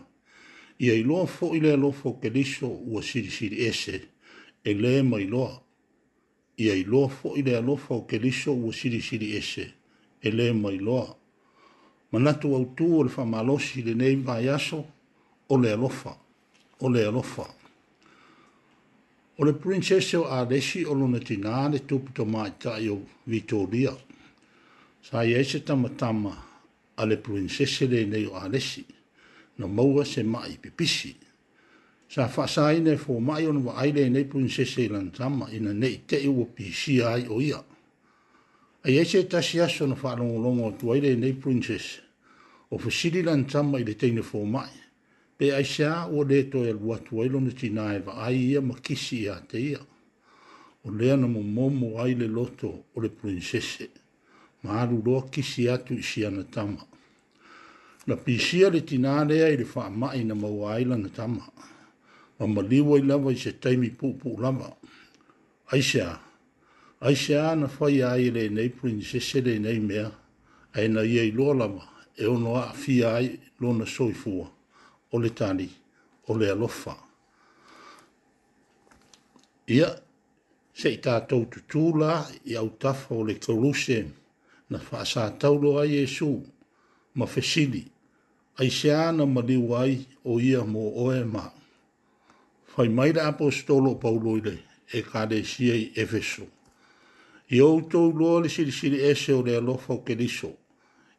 ia 0.85 0.95
iloa 1.03 1.25
foʻi 1.39 1.59
le 1.65 1.71
alofo 1.79 2.09
o 2.09 2.15
keliso 2.23 2.67
ua 2.89 3.03
silisili 3.09 3.57
ese 3.71 3.97
e 4.71 4.73
lē 4.83 4.93
ma 5.11 5.19
iloa 5.27 5.55
ia 6.63 6.75
iloa 6.83 7.09
foʻi 7.19 7.43
le 7.47 7.53
alofa 7.61 7.93
o 8.01 8.03
keliso 8.11 8.53
ua 8.61 8.73
silisili 8.79 9.29
ese 9.41 9.67
e 10.27 10.29
lē 10.37 10.47
ma 10.63 10.71
iloa 10.79 11.09
manatu 12.13 12.49
autū 12.59 12.89
o 12.99 13.03
le 13.07 13.11
faamalosi 13.17 13.83
lenei 13.87 14.17
vaeaso 14.27 14.81
o 15.53 15.55
le 15.63 15.71
alofa 15.77 16.13
o 16.85 16.87
le 16.95 17.01
alofa 17.11 17.45
o 19.39 19.41
le 19.47 19.53
princess 19.63 20.15
o 20.21 20.23
alesi 20.37 20.81
o 20.91 20.93
lona 20.99 21.19
tinā 21.29 21.57
le 21.73 21.79
tupu 21.89 22.09
tomaʻitaʻi 22.17 22.87
o 22.95 22.97
vitolia 23.31 23.93
sa 25.03 25.25
ia 25.25 25.39
e 25.39 25.45
se 25.45 25.61
tamatama 25.65 26.35
a 26.97 27.07
le 27.07 27.17
puinsese 27.17 27.87
lenei 27.87 28.27
o 28.27 28.37
alesi 28.37 28.85
na 29.59 29.67
maua 29.67 30.05
se 30.05 30.23
maʻi 30.23 30.59
pipisi 30.59 31.17
sa 32.09 32.29
faasāina 32.29 32.93
e 32.93 32.97
fomaʻi 32.99 33.47
wa 33.47 33.73
vaai 33.73 33.93
lenei 33.93 34.25
puinsese 34.25 34.83
i 34.87 35.11
tama 35.11 35.51
ina 35.51 35.71
neʻi 35.73 35.99
teʻi 36.09 36.29
ua 36.29 36.47
pisi 36.47 37.03
ai 37.03 37.27
o 37.29 37.41
ia 37.41 37.63
aiai 38.85 39.05
se 39.07 39.23
tasi 39.29 39.61
aso 39.61 39.87
na 39.87 39.95
faalogologo 39.95 40.69
atu 40.69 40.93
ai 40.93 41.01
lenei 41.01 41.33
puinsese 41.33 42.01
o 42.71 42.79
fasili 42.79 43.23
lanatama 43.23 43.79
i 43.81 43.85
le 43.85 43.95
teine 43.95 44.21
fomaʻi 44.23 44.77
pe 45.39 45.53
aisiā 45.55 46.09
ua 46.11 46.25
lē 46.25 46.51
toe 46.51 46.71
alu 46.71 46.93
atu 46.93 47.21
ai 47.23 47.29
lona 47.29 47.51
tinā 47.51 47.95
e 47.97 48.01
vaai 48.03 48.37
ia 48.51 48.61
ma 48.61 48.75
kisi 48.75 49.23
iā 49.25 49.47
te 49.47 49.59
ia 49.59 49.79
o 50.85 50.91
lea 50.91 51.17
na 51.17 51.27
mo 51.27 51.99
ai 52.03 52.15
le 52.19 52.27
loto 52.27 52.69
o 52.95 53.01
le 53.01 53.09
puinsese 53.09 53.89
maru 54.63 55.03
roa 55.07 55.23
kisi 55.31 55.71
atu 55.71 55.95
i 55.95 56.03
si 56.03 56.27
ana 56.27 56.43
tama. 56.51 56.83
Na 58.07 58.17
pisia 58.17 58.71
le 58.71 58.81
tina 58.81 59.25
lea 59.25 59.49
i 59.53 59.57
le 59.57 59.67
wha 59.75 59.91
mai 59.91 60.25
na 60.25 60.35
maua 60.35 60.75
aila 60.75 60.97
na 60.97 61.09
tama. 61.09 61.45
Ma 62.39 62.47
maliwa 62.47 62.99
i 62.99 63.03
lawa 63.03 63.33
i 63.33 63.37
se 63.37 63.53
taimi 63.53 63.91
pūpū 63.99 64.39
lawa. 64.41 64.77
Aisea, 65.75 66.19
aisea 67.01 67.55
na 67.57 67.67
whai 67.79 68.03
ai 68.03 68.31
le 68.31 68.49
nei 68.49 68.69
prinsese 68.71 69.41
le 69.43 69.59
nei 69.59 69.79
mea, 69.79 70.11
ai 70.75 70.89
na 70.89 71.03
ia 71.03 71.23
i 71.23 71.31
loa 71.33 71.55
lawa, 71.55 71.85
e 72.17 72.25
ono 72.27 72.55
a 72.57 72.73
fi 72.73 73.03
ai 73.05 73.39
lona 73.61 73.85
soifua, 73.87 74.49
o 75.13 75.19
le 75.19 75.31
tani, 75.35 75.69
o 76.29 76.37
le 76.37 76.51
alofa. 76.51 76.97
Ia, 79.69 79.91
se 80.73 80.89
i 80.95 80.99
tātou 81.05 81.45
tutūla 81.53 82.13
i 82.49 82.57
au 82.57 82.71
tafa 82.81 83.15
o 83.19 83.23
le 83.27 83.37
kaurusea, 83.37 84.07
na 84.71 84.79
fa'asa 84.79 85.31
taulo 85.39 85.79
ai 85.81 85.95
Yesu 85.97 86.43
ma 87.15 87.27
fesili 87.27 87.87
ai 88.59 88.71
se 88.71 88.95
ana 88.95 89.27
ma 89.27 89.41
ai 89.81 90.07
o 90.25 90.39
ia 90.41 90.65
mo 90.65 90.93
oe 90.97 91.25
ma. 91.25 91.51
Fai 92.67 92.89
mai 92.89 93.13
da 93.13 93.27
apostolo 93.29 93.95
paulo 93.97 94.37
ile 94.37 94.59
e 94.93 95.03
kade 95.03 95.43
si 95.45 95.71
ei 95.71 95.93
Efeso. 95.95 96.47
I 97.51 97.61
au 97.61 97.81
tau 97.87 98.11
loa 98.13 98.41
le 98.43 98.49
siri 98.49 98.71
siri 98.73 99.01
ese 99.03 99.33
o 99.33 99.43
le 99.43 99.59
lo 99.61 99.81
o 99.89 99.99
keriso 100.03 100.57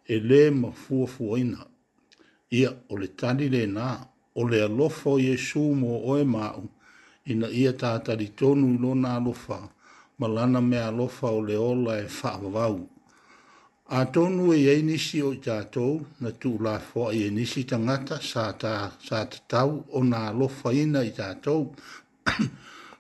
e 0.06 0.20
le 0.20 0.52
ma 0.52 0.72
fua 0.72 1.08
fua 1.08 1.40
ina. 1.40 1.66
Ia 2.52 2.70
o 2.90 2.96
le 2.98 3.08
tani 3.16 3.50
le 3.50 3.66
nā 3.66 3.98
o 4.36 4.44
le 4.48 4.62
alofa 4.62 5.10
o 5.10 5.20
Yesu 5.20 5.74
mo 5.74 6.06
oe 6.06 6.24
ma'u 6.24 6.70
ina 7.26 7.48
ia 7.50 7.74
tātari 7.74 8.30
tonu 8.36 8.78
lo 8.78 8.94
nā 8.94 9.18
alofa 9.18 9.70
ma 10.20 10.28
lana 10.28 10.62
me 10.62 10.78
alofa 10.78 11.28
o 11.32 11.42
le 11.42 11.56
ola 11.58 11.98
e 11.98 12.06
wha'avau. 12.06 12.88
A 13.92 14.06
tonu 14.06 14.54
e 14.54 14.70
ei 14.70 14.84
nisi 14.86 15.18
o 15.26 15.32
i 15.34 15.40
tātou, 15.42 16.04
na 16.22 16.30
tū 16.38 16.52
la 16.62 16.76
fua 16.80 17.10
e 17.12 17.30
nisi 17.34 17.64
tangata, 17.66 18.20
sa 18.22 18.44
ta, 18.54 18.92
sa 19.02 19.24
ta 19.26 19.40
tau 19.50 19.80
o 19.98 20.04
nā 20.06 20.20
lofa 20.38 20.70
ina 20.78 21.02
i 21.02 21.10
tātou. 21.10 21.72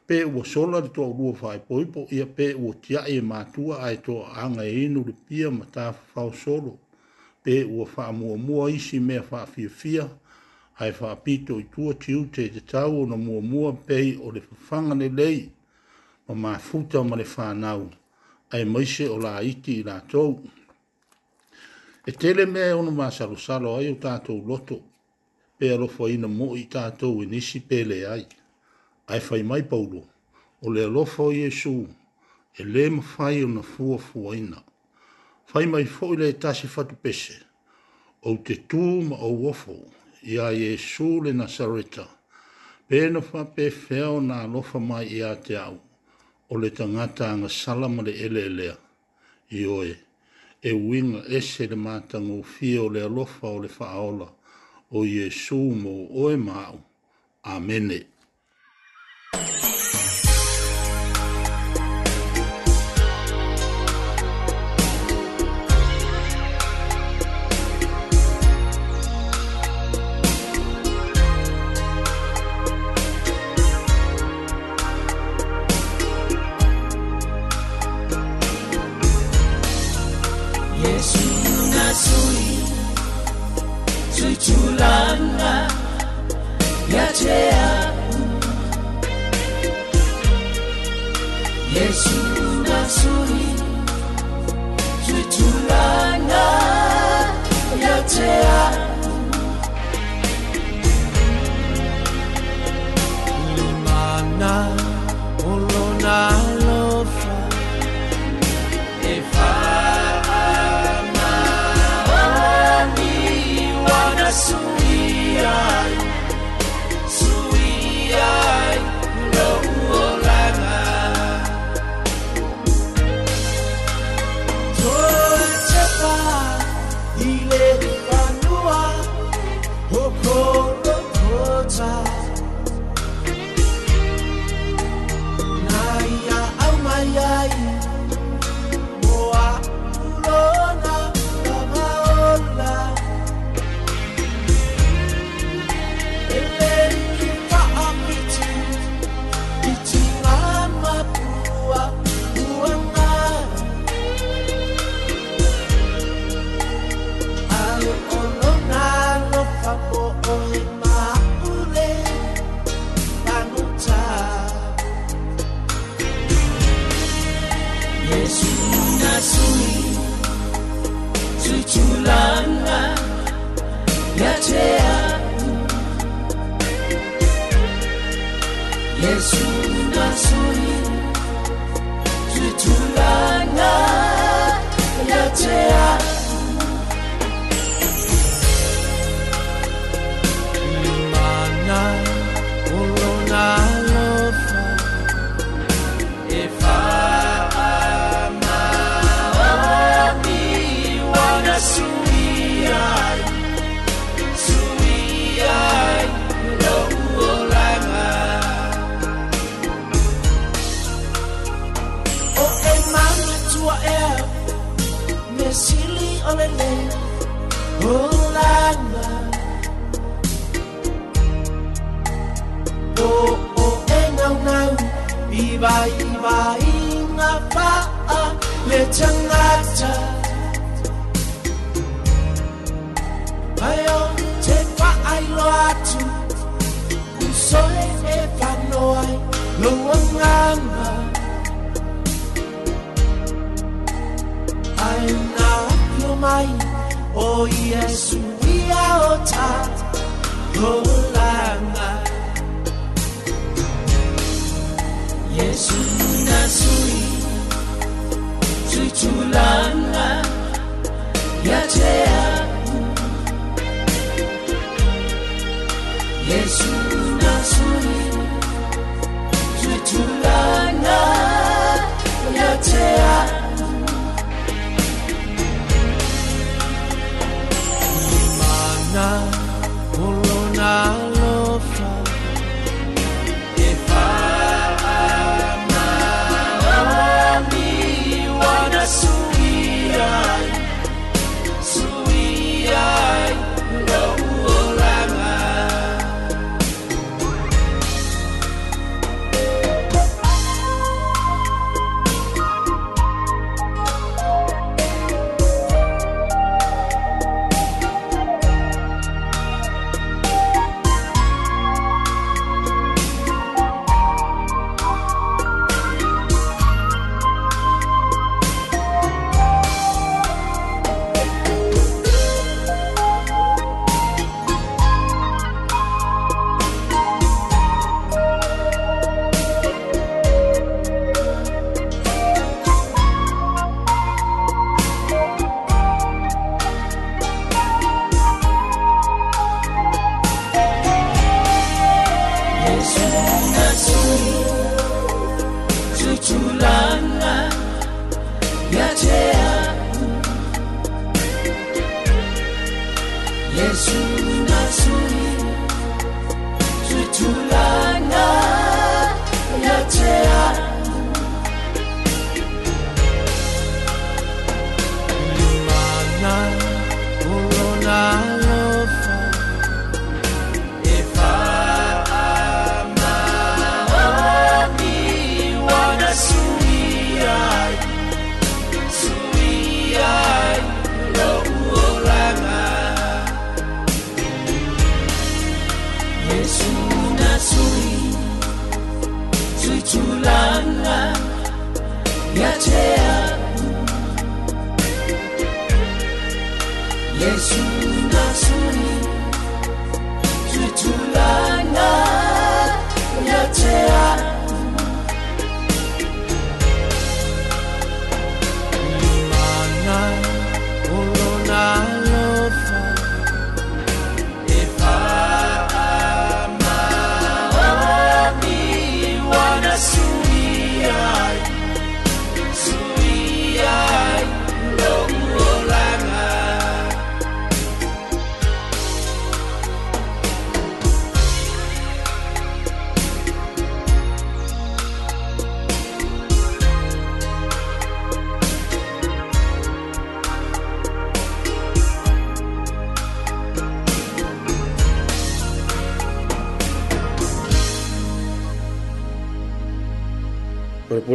pe 0.10 0.20
ua 0.26 0.42
sola 0.50 0.82
li 0.82 0.90
tō 0.90 1.06
rua 1.14 1.36
whae 1.44 1.60
poipo, 1.68 2.08
ia 2.10 2.26
pe 2.26 2.48
ua 2.58 2.74
tia 2.82 3.04
e 3.06 3.20
mātua 3.22 3.84
ai 3.86 4.00
tō 4.02 4.18
anga 4.34 4.66
e 4.66 4.74
inu 4.88 5.04
le 5.06 5.14
pia 5.28 5.52
ma 5.60 5.70
tā 5.70 5.92
whao 6.16 6.34
solo. 6.34 6.74
Pe 7.46 7.62
ua 7.70 7.86
wha 7.94 8.08
mua 8.12 8.42
mua 8.50 8.72
isi 8.74 8.98
mea 9.00 9.22
wha 9.30 9.44
fia 9.46 9.70
fia, 9.70 10.10
ai 10.82 10.90
wha 10.98 11.14
pito 11.24 11.60
i 11.62 11.68
tua 11.70 11.94
tiu 12.02 12.26
te 12.34 12.50
te 12.58 12.66
tau 12.74 13.04
o 13.04 13.04
na 13.06 13.16
mua 13.28 13.44
mua 13.52 13.76
pei 13.86 14.16
o 14.18 14.32
le 14.32 14.42
whanga 14.72 14.98
le 15.04 15.12
lei, 15.22 15.44
ma 16.26 16.34
mā 16.48 16.58
futa 16.60 17.04
ma 17.06 17.22
le 17.22 17.30
whanau, 17.36 17.92
ai 18.56 18.66
maise 18.66 19.06
o 19.08 19.22
la 19.22 19.38
iti 19.54 19.84
i 19.84 19.84
la 19.84 20.02
tōu. 20.10 20.40
E 22.10 22.12
tele 22.22 22.43
me 22.53 22.60
e 22.70 22.74
ono 22.80 22.91
masalo 23.01 23.38
salo 23.45 23.76
ai 23.78 23.86
o 23.91 23.95
tātou 24.03 24.39
loto, 24.49 24.78
pe 25.60 25.66
alofo 25.76 26.07
ina 26.10 26.28
mo 26.39 26.47
i 26.57 26.64
tātou 26.76 27.20
e 27.22 27.28
nisi 27.30 27.60
pele 27.70 27.99
ai. 28.14 28.24
Ai 29.12 29.20
fai 29.28 29.43
mai 29.49 29.62
paulo, 29.74 30.01
o 30.66 30.72
le 30.74 30.88
alofo 30.89 31.28
i 31.36 31.43
Jesu, 31.43 31.76
e 32.60 32.66
le 32.66 32.88
ma 32.95 33.03
fai 33.14 33.43
o 33.45 33.51
na 33.51 33.62
fua 33.62 33.99
fua 34.07 34.34
ina. 34.39 34.57
Fai 35.51 35.66
mai 35.70 35.86
foi 35.86 36.16
le 36.24 36.32
tasi 36.41 36.66
fatu 36.74 36.97
pese, 37.03 37.38
o 38.26 38.34
te 38.45 38.57
tū 38.70 38.84
ma 39.10 39.22
o 39.28 39.32
wofo, 39.45 39.78
i 40.34 40.41
a 40.41 40.49
Jesu 40.64 41.20
le 41.22 41.36
Nazareta, 41.43 42.07
pe 42.89 43.05
na 43.14 43.22
fa 43.22 43.45
pe 43.53 43.70
feo 43.86 44.18
na 44.20 44.41
alofa 44.49 44.82
mai 44.89 45.14
i 45.20 45.24
a 45.32 45.36
te 45.38 45.62
au, 45.68 45.78
o 46.49 46.53
le 46.57 46.72
tangata 46.74 47.30
anga 47.36 47.49
salama 47.62 48.01
le 48.01 48.18
ele 48.26 48.47
elea, 48.49 48.78
i 49.53 49.66
oe 49.82 49.93
e 50.62 50.72
winga 50.76 51.24
ese 51.38 51.68
le 51.72 51.76
mātango 51.80 52.41
fio 52.43 52.89
le 52.89 53.03
alofa 53.07 53.47
o 53.47 53.60
le 53.64 53.70
whaola 53.78 54.28
o 54.91 55.05
Iesu 55.05 55.60
mō 55.84 55.93
oe 56.26 56.36
māu. 56.39 56.82
Amene. 57.45 58.01
Amene. 59.39 60.07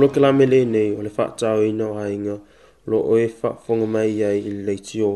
loke 0.04 0.20
la 0.20 0.32
mele 0.32 0.64
nei 0.64 0.92
o 0.94 1.00
le 1.02 1.10
wha 1.16 1.28
tau 1.38 1.62
i 1.64 1.72
no 1.72 1.94
ainga 1.98 2.36
lo 2.90 2.98
o 3.00 3.16
e 3.16 3.26
wha 3.42 3.50
whonga 3.66 3.86
mai 3.86 4.10
iai 4.20 4.38
i 4.44 4.50
le 4.66 4.74
ti 4.76 5.00
o 5.02 5.12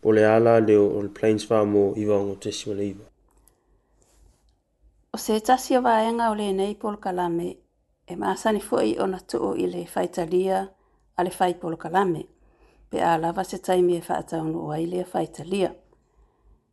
po 0.00 0.12
le 0.16 0.24
ala 0.26 0.54
leo 0.60 0.86
o 0.98 1.02
le 1.02 1.08
Plains 1.16 1.44
Farm 1.48 1.76
o 1.76 1.82
iwa 2.02 2.16
ongo 2.16 2.34
te 2.40 2.50
siwa 2.52 2.74
le 2.76 2.86
iwa. 2.88 3.04
O 5.14 5.18
se 5.18 5.36
tasi 5.44 5.76
o 5.76 5.82
waenga 5.84 6.30
o 6.30 6.34
le 6.34 6.52
nei 6.52 6.74
polo 6.74 6.96
kalame 6.96 7.48
e 8.10 8.16
maasani 8.16 8.60
fuai 8.60 8.96
o 9.02 9.06
na 9.12 9.20
tuu 9.28 9.52
i 9.62 9.66
le 9.68 9.80
whaitalia 9.94 10.58
a 11.16 11.20
le 11.24 11.30
whai 11.38 11.54
polo 11.60 11.76
kalame 11.76 12.22
pe 12.90 12.98
a 13.04 13.18
lava 13.22 13.44
se 13.44 13.58
taimi 13.60 13.94
e 14.00 14.02
wha 14.08 14.22
tau 14.30 14.44
no 14.48 14.70
ai 14.70 14.86
le 14.86 15.04
whaitalia. 15.12 15.70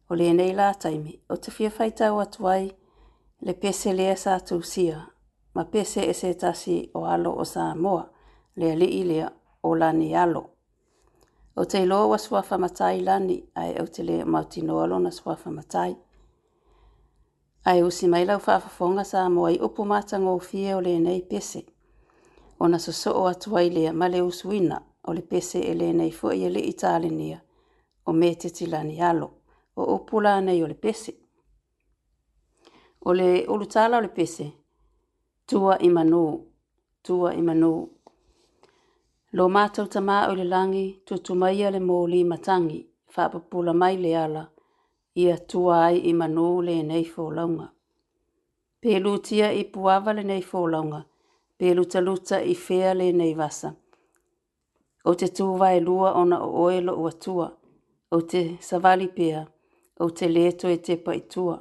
O 0.09 0.15
le 0.15 0.31
nei 0.33 0.53
la 0.55 0.71
taimi 0.73 1.13
o 1.29 1.35
te 1.37 1.51
fia 1.51 1.71
whaitau 1.79 2.15
atuai 2.23 2.71
le 3.45 3.53
pese 3.53 3.91
lea 3.97 4.15
sa 4.15 4.39
tu 4.39 4.61
sia 4.61 4.97
ma 5.57 5.63
pese 5.65 6.01
e 6.09 6.13
se 6.13 6.29
tasi 6.43 6.77
o 6.93 7.01
alo 7.13 7.31
o 7.37 7.43
sa 7.53 7.65
moa, 7.83 8.05
lea 8.59 8.75
li 8.81 8.85
i 8.99 9.03
lea 9.09 9.27
o 9.67 9.75
lani 9.81 10.09
alo. 10.23 10.43
O 11.55 11.61
te 11.69 11.79
loa 11.89 12.05
wa 12.11 12.17
swafa 12.25 12.55
matai 12.63 12.97
lani, 13.07 13.37
ai 13.61 13.71
au 13.79 13.87
te 13.93 14.01
lea 14.07 14.25
mauti 14.33 14.59
noalo 14.67 14.95
na 15.05 15.11
swafa 15.19 15.49
matai. 15.57 15.93
Ai 17.67 17.79
usi 17.87 18.05
maila 18.11 18.33
lau 18.33 18.41
whaafafonga 18.47 19.03
sa 19.11 19.19
moa 19.35 19.49
i 19.51 19.57
upo 19.65 19.81
mātango 19.91 20.31
o 20.35 20.39
fie 20.49 20.75
o 20.77 20.81
lea 20.85 20.99
nei 20.99 21.21
pese. 21.29 21.63
O 22.61 22.67
na 22.67 22.79
soso 22.85 23.11
o 23.23 23.25
atuai 23.31 23.67
lea 23.75 23.91
ma 23.99 24.07
le 24.13 24.21
usuina 24.29 24.77
o 25.03 25.09
le 25.13 25.21
pese 25.31 25.59
e 25.69 25.73
lea 25.79 25.93
nei 25.93 26.11
fua 26.17 26.35
i 26.37 26.43
ele 26.49 26.61
i 26.61 26.73
tālinia 26.73 27.39
o 28.07 28.11
me 28.19 28.29
te 28.41 28.49
tilani 28.57 29.01
alo. 29.09 29.29
O 29.79 29.83
upo 29.95 30.21
lea 30.21 30.37
o 30.63 30.67
le 30.67 30.73
pese. 30.85 31.11
O 33.07 33.11
le 33.13 33.45
ulutala 33.47 33.97
o 33.97 34.01
le 34.01 34.07
pese, 34.07 34.47
Tua 35.49 35.79
i 35.79 35.89
manu. 35.89 36.39
Tua 37.03 37.29
i 37.33 37.41
manu. 37.41 37.85
Lo 39.31 39.45
mātou 39.49 39.85
tamā 39.87 40.25
o 40.27 40.33
le 40.35 40.43
langi, 40.43 40.99
tua 41.07 41.17
tumaia 41.23 41.69
le 41.71 41.79
mōli 41.79 42.25
matangi, 42.27 42.81
whāpapula 43.15 43.71
mai 43.75 43.95
le 43.97 44.11
ala, 44.19 44.41
ia 45.15 45.37
tua 45.37 45.77
ai 45.85 46.01
i 46.09 46.11
manu 46.13 46.59
le 46.67 46.75
nei 46.83 47.05
fōlaunga. 47.07 47.67
Pēlūtia 48.83 49.53
i 49.55 49.63
puawa 49.71 50.13
le 50.17 50.23
nei 50.27 50.43
fōlaunga, 50.43 50.99
pēlūta 51.59 52.03
luta 52.03 52.41
i 52.43 52.55
fea 52.55 52.91
le 52.95 53.07
nei 53.15 53.33
vasa. 53.35 53.71
O 55.07 55.13
te 55.15 55.31
tūwa 55.31 55.71
e 55.77 55.79
lua 55.83 56.11
ona 56.23 56.41
o 56.43 56.51
oelo 56.65 56.97
ua 57.05 57.13
tua, 57.23 57.47
o 58.15 58.19
te 58.21 58.43
savali 58.59 59.07
pia, 59.07 59.47
o 60.03 60.09
te 60.09 60.27
leto 60.27 60.67
e 60.67 60.75
tepa 60.89 61.15
i 61.15 61.23
tua. 61.27 61.55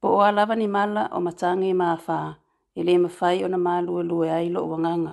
Po 0.00 0.08
o 0.16 0.20
alawa 0.24 0.54
ni 0.56 0.64
mala 0.66 1.10
o 1.12 1.18
matangi 1.20 1.74
maa 1.76 1.96
faa, 2.00 2.28
e 2.74 2.80
le 2.86 2.94
mawhai 3.04 3.38
o 3.44 3.48
na 3.52 3.56
mālua 3.66 4.02
lue 4.10 4.26
ai 4.38 4.46
lo 4.54 4.60
wanganga. 4.70 5.12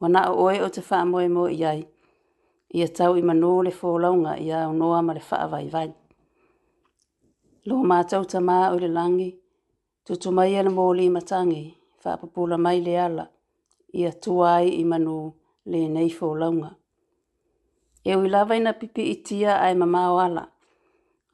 Wana 0.00 0.20
o 0.32 0.44
oe 0.44 0.58
o 0.60 0.68
te 0.74 0.80
wha 0.90 0.98
moe 1.10 1.28
mo 1.36 1.44
i 1.48 1.64
ai. 1.72 1.80
Ia 2.76 2.86
tau 2.96 3.12
i 3.14 3.22
manu 3.28 3.50
le 3.66 3.70
fōlaunga 3.80 4.32
i 4.40 4.50
a 4.56 4.66
noa 4.80 5.00
ma 5.06 5.12
le 5.18 5.22
wha 5.30 5.46
vai 5.52 5.66
vai. 5.74 5.88
Lo 7.68 7.74
mātau 7.90 8.22
ta 8.30 8.38
mā 8.48 8.58
o 8.72 8.78
le 8.82 8.88
langi, 8.98 9.30
tu 10.22 10.28
mai 10.36 10.50
ana 10.60 10.70
mō 10.78 10.86
le 10.98 11.04
matangi, 11.16 11.64
wha 12.48 12.56
mai 12.64 12.78
le 12.86 12.94
ala, 13.06 13.24
ia 14.00 14.10
tuai 14.22 14.66
i 14.80 14.84
manu 14.90 15.16
le 15.70 15.78
nei 15.94 16.08
fōlaunga. 16.18 16.70
E 18.08 18.12
ui 18.18 18.26
lawai 18.34 18.58
na 18.62 18.72
pipi 18.80 19.02
i 19.12 19.16
tia 19.26 19.52
ai 19.64 19.74
mamā 19.80 20.02
o 20.10 20.16
ala, 20.26 20.44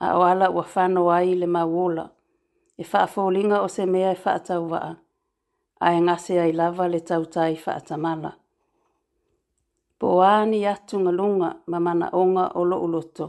a 0.00 0.18
o 0.18 0.22
ala 0.32 0.46
ua 0.56 0.64
whanau 0.74 1.08
ai 1.18 1.28
le 1.40 1.46
mawola, 1.56 2.04
e 2.76 2.82
wha 2.90 3.58
o 3.62 3.68
se 3.74 3.82
mea 3.92 4.10
e 4.12 4.18
wha 4.24 4.32
atau 4.38 4.64
waa 4.72 4.94
ae 5.86 5.96
ngase 6.04 6.34
ai 6.40 6.52
lava 6.60 6.84
le 6.92 7.00
tau 7.08 7.22
tai 7.34 7.52
whaatamala. 7.66 8.30
Po 9.98 10.08
āni 10.34 10.60
atu 10.74 10.94
ngalunga 11.04 11.48
ma 11.70 11.78
mana 11.86 12.06
onga 12.20 12.44
o 12.58 12.62
lo 12.70 12.76
uloto. 12.86 13.26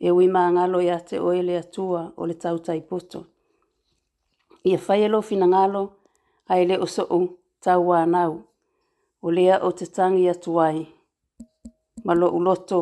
E 0.00 0.08
ui 0.16 0.26
mā 0.34 0.42
ngalo 0.54 0.78
i 0.80 0.88
ate 0.96 1.16
oele 1.28 1.54
atua 1.62 2.00
o 2.20 2.26
le 2.28 2.34
tau 2.44 2.56
tai 2.66 2.80
poto. 2.88 3.20
Ia 4.70 4.78
whai 4.88 5.00
elo 5.06 5.20
fina 5.28 5.46
ngalo 5.54 5.82
ae 6.52 6.62
le 6.68 6.76
oso 6.84 7.02
u 7.10 7.20
tau 7.64 7.82
wānau. 7.90 8.32
O 9.22 9.28
lea 9.36 9.56
o 9.66 9.72
te 9.78 9.86
tangi 9.96 10.24
atuai. 10.34 10.78
Ma 12.06 12.12
lo 12.20 12.26
uloto. 12.38 12.78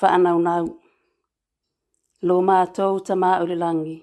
Whaanaunau. 0.00 0.64
Lo 2.26 2.34
mātou 2.48 2.94
ta 3.06 3.14
mā 3.14 3.32
langi. 3.62 3.98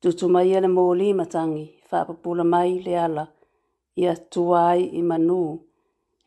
Tutu 0.00 0.26
ele 0.56 0.66
mō 0.68 0.84
matangi, 1.14 1.68
whapapula 1.92 2.44
mai 2.52 2.72
le 2.84 2.94
ala 3.06 3.24
i 3.96 4.04
tuai 4.32 4.80
i 5.00 5.02
manu 5.08 5.42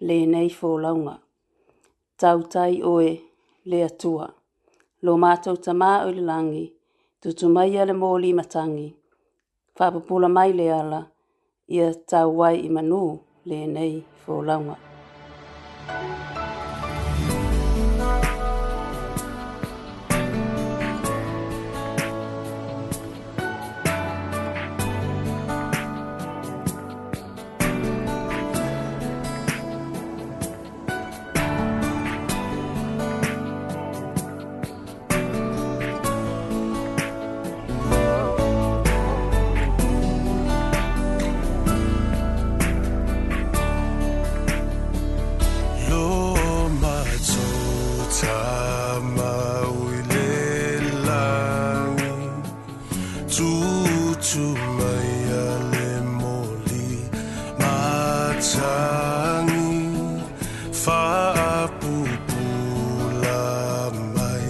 le 0.07 0.16
nei 0.34 0.49
fōlaunga. 0.59 1.16
Tau 2.20 2.39
tai 2.53 2.74
oe 2.95 3.11
le 3.70 3.78
atua. 3.89 4.28
Lo 5.05 5.11
mātou 5.24 5.55
ta 5.66 5.72
mā 5.82 5.91
o 6.07 6.09
le 6.18 6.24
langi, 6.32 6.66
tutu 7.22 7.45
mai 7.55 7.70
ale 7.82 7.93
mōli 8.01 8.30
matangi. 8.39 8.89
Whapapula 9.78 10.28
mai 10.38 10.49
le 10.59 10.68
ala 10.82 11.01
i 11.76 11.78
tau 12.09 12.30
wai 12.39 12.55
i 12.68 12.70
manu 12.76 13.03
le 13.49 13.59
nei 13.76 13.93
fōlaunga. 14.24 14.78
Thank 15.88 16.59
you. 16.59 16.64
Fa 60.86 61.65
pūpūla 61.81 62.09
mai 64.13 64.49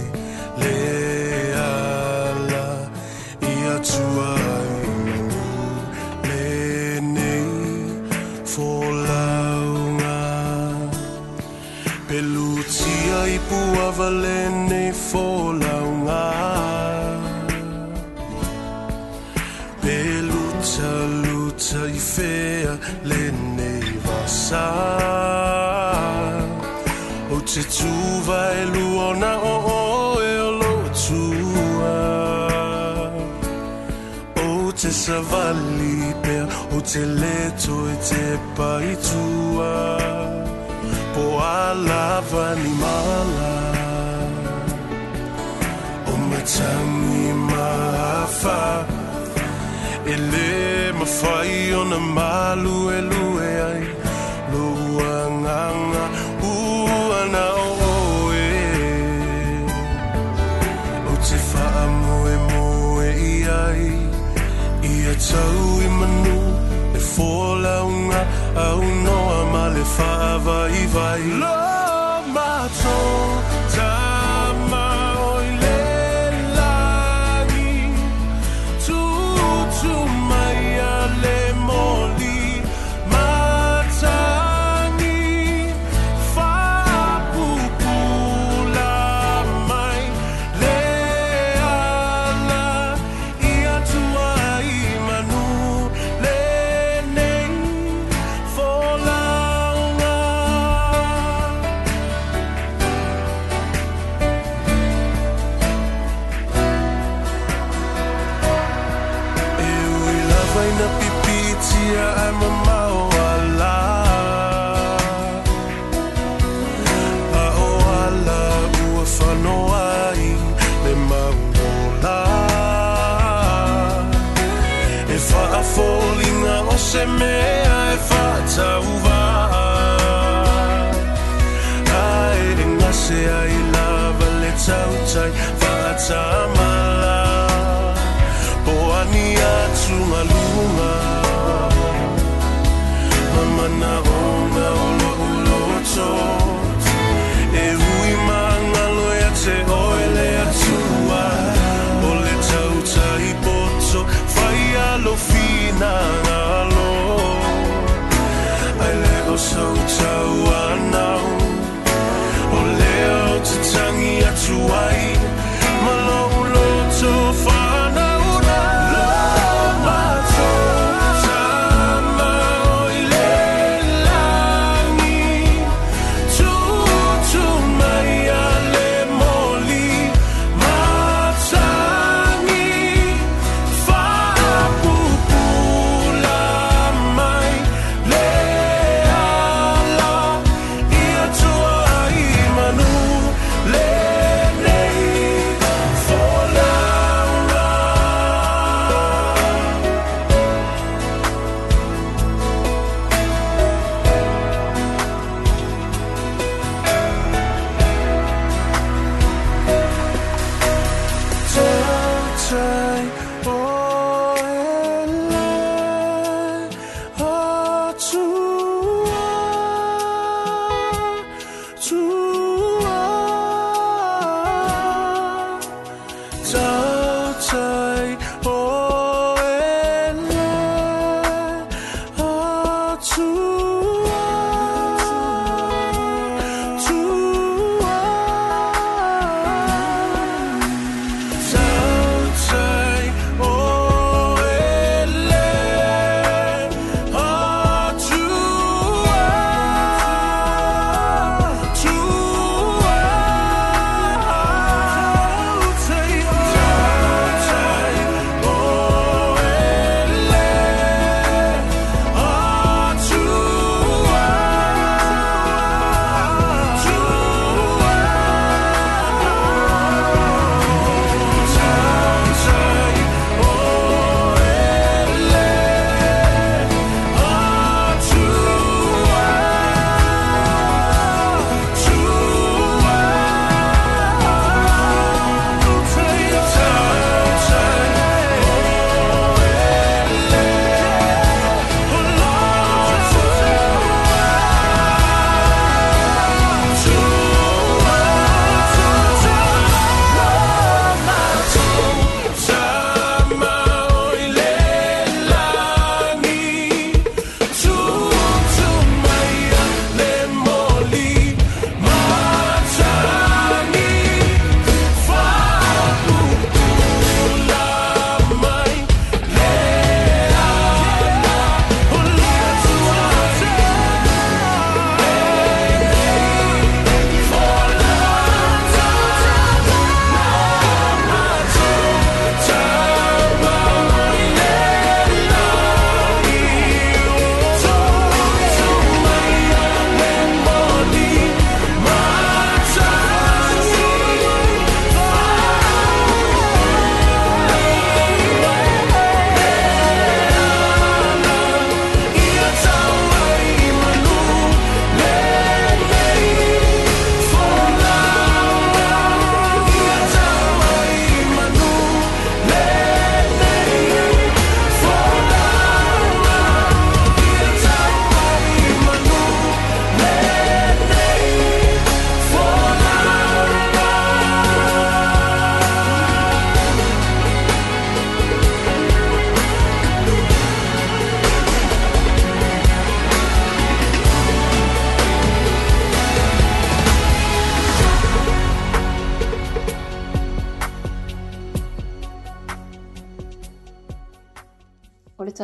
le 0.60 0.80
ala 1.60 2.66
ia 3.50 3.76
tua 3.90 4.32
le 6.26 7.00
nei 7.06 8.02
folaunga 8.54 10.20
pelutia 12.10 13.20
i 13.32 13.40
pua 13.48 13.88
valene 14.02 14.84
folaunga 14.92 16.22
peluta 19.80 20.92
luta 21.24 21.86
i 21.96 22.02
fea 22.12 22.76
le 23.12 23.24
nei 23.56 23.98
vasa 24.04 24.85
vai 28.26 28.58
luona 28.74 29.30
o 29.52 29.54
oh, 29.54 29.60
o 29.76 29.76
oh, 30.16 30.22
e 30.30 30.32
o 30.46 30.50
lo 30.60 30.74
tua 31.02 31.94
O 34.50 34.72
te 34.80 34.90
savali 35.06 35.98
per 36.24 36.44
o 36.76 36.78
te 36.90 37.02
leto 37.22 37.74
e 37.92 37.96
te 38.08 38.24
pai 38.58 38.88
tua 39.08 39.76
Po 41.14 41.24
ala 41.62 42.08
vani 42.30 42.72
mala 42.82 43.54
O 46.10 46.12
matami 46.30 47.24
maafa 47.48 48.64
E 50.12 50.14
le 50.32 50.56
mawhai 50.98 51.56
o 51.80 51.80
malu 52.16 52.78
e 52.96 52.98
lo 53.08 53.15
So 65.30 65.42
we 65.78 65.86
manu 66.00 66.34
E 66.98 67.00
fōlaunga 67.12 68.20
au 68.66 68.78
noa 69.06 69.38
ma 69.52 69.64
le 69.74 69.82
whaavai 69.94 70.78
vai 70.94 71.22
Lo 71.42 71.52
mātou 72.36 73.25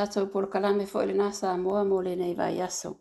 tātou 0.06 0.26
porokalame 0.32 0.86
fo 0.90 1.02
ele 1.04 1.14
nāsa 1.14 1.52
a 1.52 1.58
moa 1.60 1.82
mō 1.86 2.00
le 2.02 2.14
nei 2.18 2.34
vai 2.34 2.58
aso. 2.64 2.94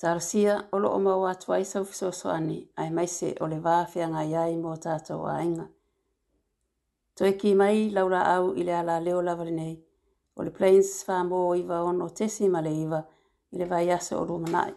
Tāra 0.00 0.20
sia, 0.22 0.56
olo 0.76 0.90
o 0.94 0.98
mau 1.02 1.24
atu 1.30 1.54
ai 1.56 1.64
sau 1.66 1.86
fisoswani, 1.88 2.58
ai 2.78 2.90
maise 2.94 3.32
o 3.42 3.48
le 3.50 3.58
vāwhia 3.64 4.06
ngā 4.12 4.24
iai 4.32 4.56
mō 4.60 4.74
tātou 4.84 5.24
a 5.30 5.38
inga. 5.46 5.66
Toe 7.18 7.32
ki 7.40 7.54
mai 7.58 7.88
laura 7.94 8.20
au 8.36 8.52
i 8.54 8.62
le 8.66 8.76
ala 8.78 8.98
leo 9.04 9.22
lavale 9.26 9.50
nei, 9.54 9.74
o 10.38 10.46
le 10.46 10.52
plains 10.58 10.92
wha 11.08 11.20
mō 11.30 11.40
iwa 11.62 11.80
ono 11.88 12.10
tesi 12.20 12.48
ma 12.52 12.62
le 12.66 12.70
iwa 12.84 13.02
i 13.56 13.58
le 13.58 13.66
vai 13.72 13.88
aso 13.96 14.20
o 14.20 14.28
rumanai. 14.28 14.76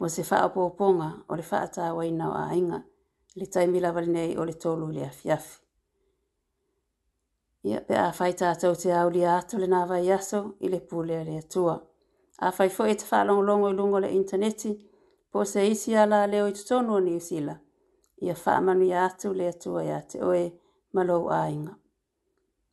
Mō 0.00 0.10
se 0.14 0.24
wha 0.30 0.42
apoponga 0.48 1.12
o 1.28 1.38
le 1.38 1.46
wha 1.52 1.62
atā 1.68 1.92
wainau 1.94 2.34
a 2.34 2.48
inga, 2.56 2.82
le 3.38 3.46
taimi 3.46 3.80
lavale 3.84 4.10
nei 4.14 4.34
o 4.36 4.44
le 4.46 4.56
tolu 4.58 4.90
le 4.94 5.06
afiafi. 5.12 5.62
Ia 7.64 7.80
pe 7.82 7.94
a 7.98 8.10
whai 8.14 8.32
tātou 8.38 8.76
te 8.78 8.92
auli 8.94 9.24
ato 9.26 9.58
le 9.58 9.66
nāwa 9.70 9.96
i 10.04 10.12
aso 10.14 10.38
i 10.62 10.68
le 10.70 10.78
pūlea 10.78 11.24
le 11.26 11.38
atua. 11.42 11.74
A 12.38 12.52
whai 12.54 12.68
fo 12.70 12.84
e 12.86 12.94
te 12.94 13.06
whālongo 13.08 13.42
longo 13.48 13.68
i 13.70 13.74
lungo 13.74 13.98
le 14.00 14.12
interneti, 14.14 14.76
po 15.32 15.44
se 15.44 15.64
isi 15.68 15.96
ala 15.96 16.24
leo 16.26 16.46
i 16.48 16.52
tutonu 16.54 16.94
o 16.94 16.98
New 17.00 17.18
Zealand. 17.18 17.58
Ia 18.22 18.34
whaamanu 18.34 18.86
i 18.86 18.92
atu 18.94 19.32
le 19.34 19.48
atua 19.48 19.82
i 19.84 19.90
ate 19.94 20.22
oe 20.22 20.44
malou 20.94 21.28
a 21.34 21.42
inga. 21.50 21.74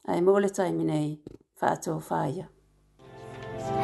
Ai 0.05 0.21
mō 0.21 0.35
le 0.41 0.49
taimi 0.53 0.85
nei, 0.85 1.19
whātou 1.61 1.97
whāia. 2.09 2.47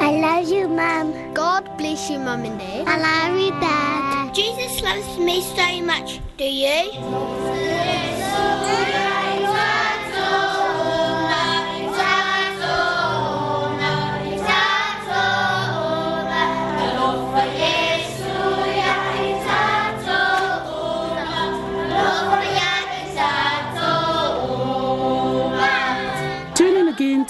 I 0.00 0.10
love 0.20 0.48
you, 0.48 0.68
Mum. 0.68 1.34
God 1.34 1.68
bless 1.78 2.08
you, 2.08 2.18
Mum 2.20 2.44
and 2.44 2.58
Dad. 2.60 2.86
I 2.86 2.96
love 3.02 3.40
you, 3.40 3.50
Dad. 3.60 4.32
Jesus 4.32 4.80
loves 4.82 5.18
me 5.18 5.40
so 5.42 5.82
much. 5.84 6.20
Do 6.36 6.44
you? 6.44 7.41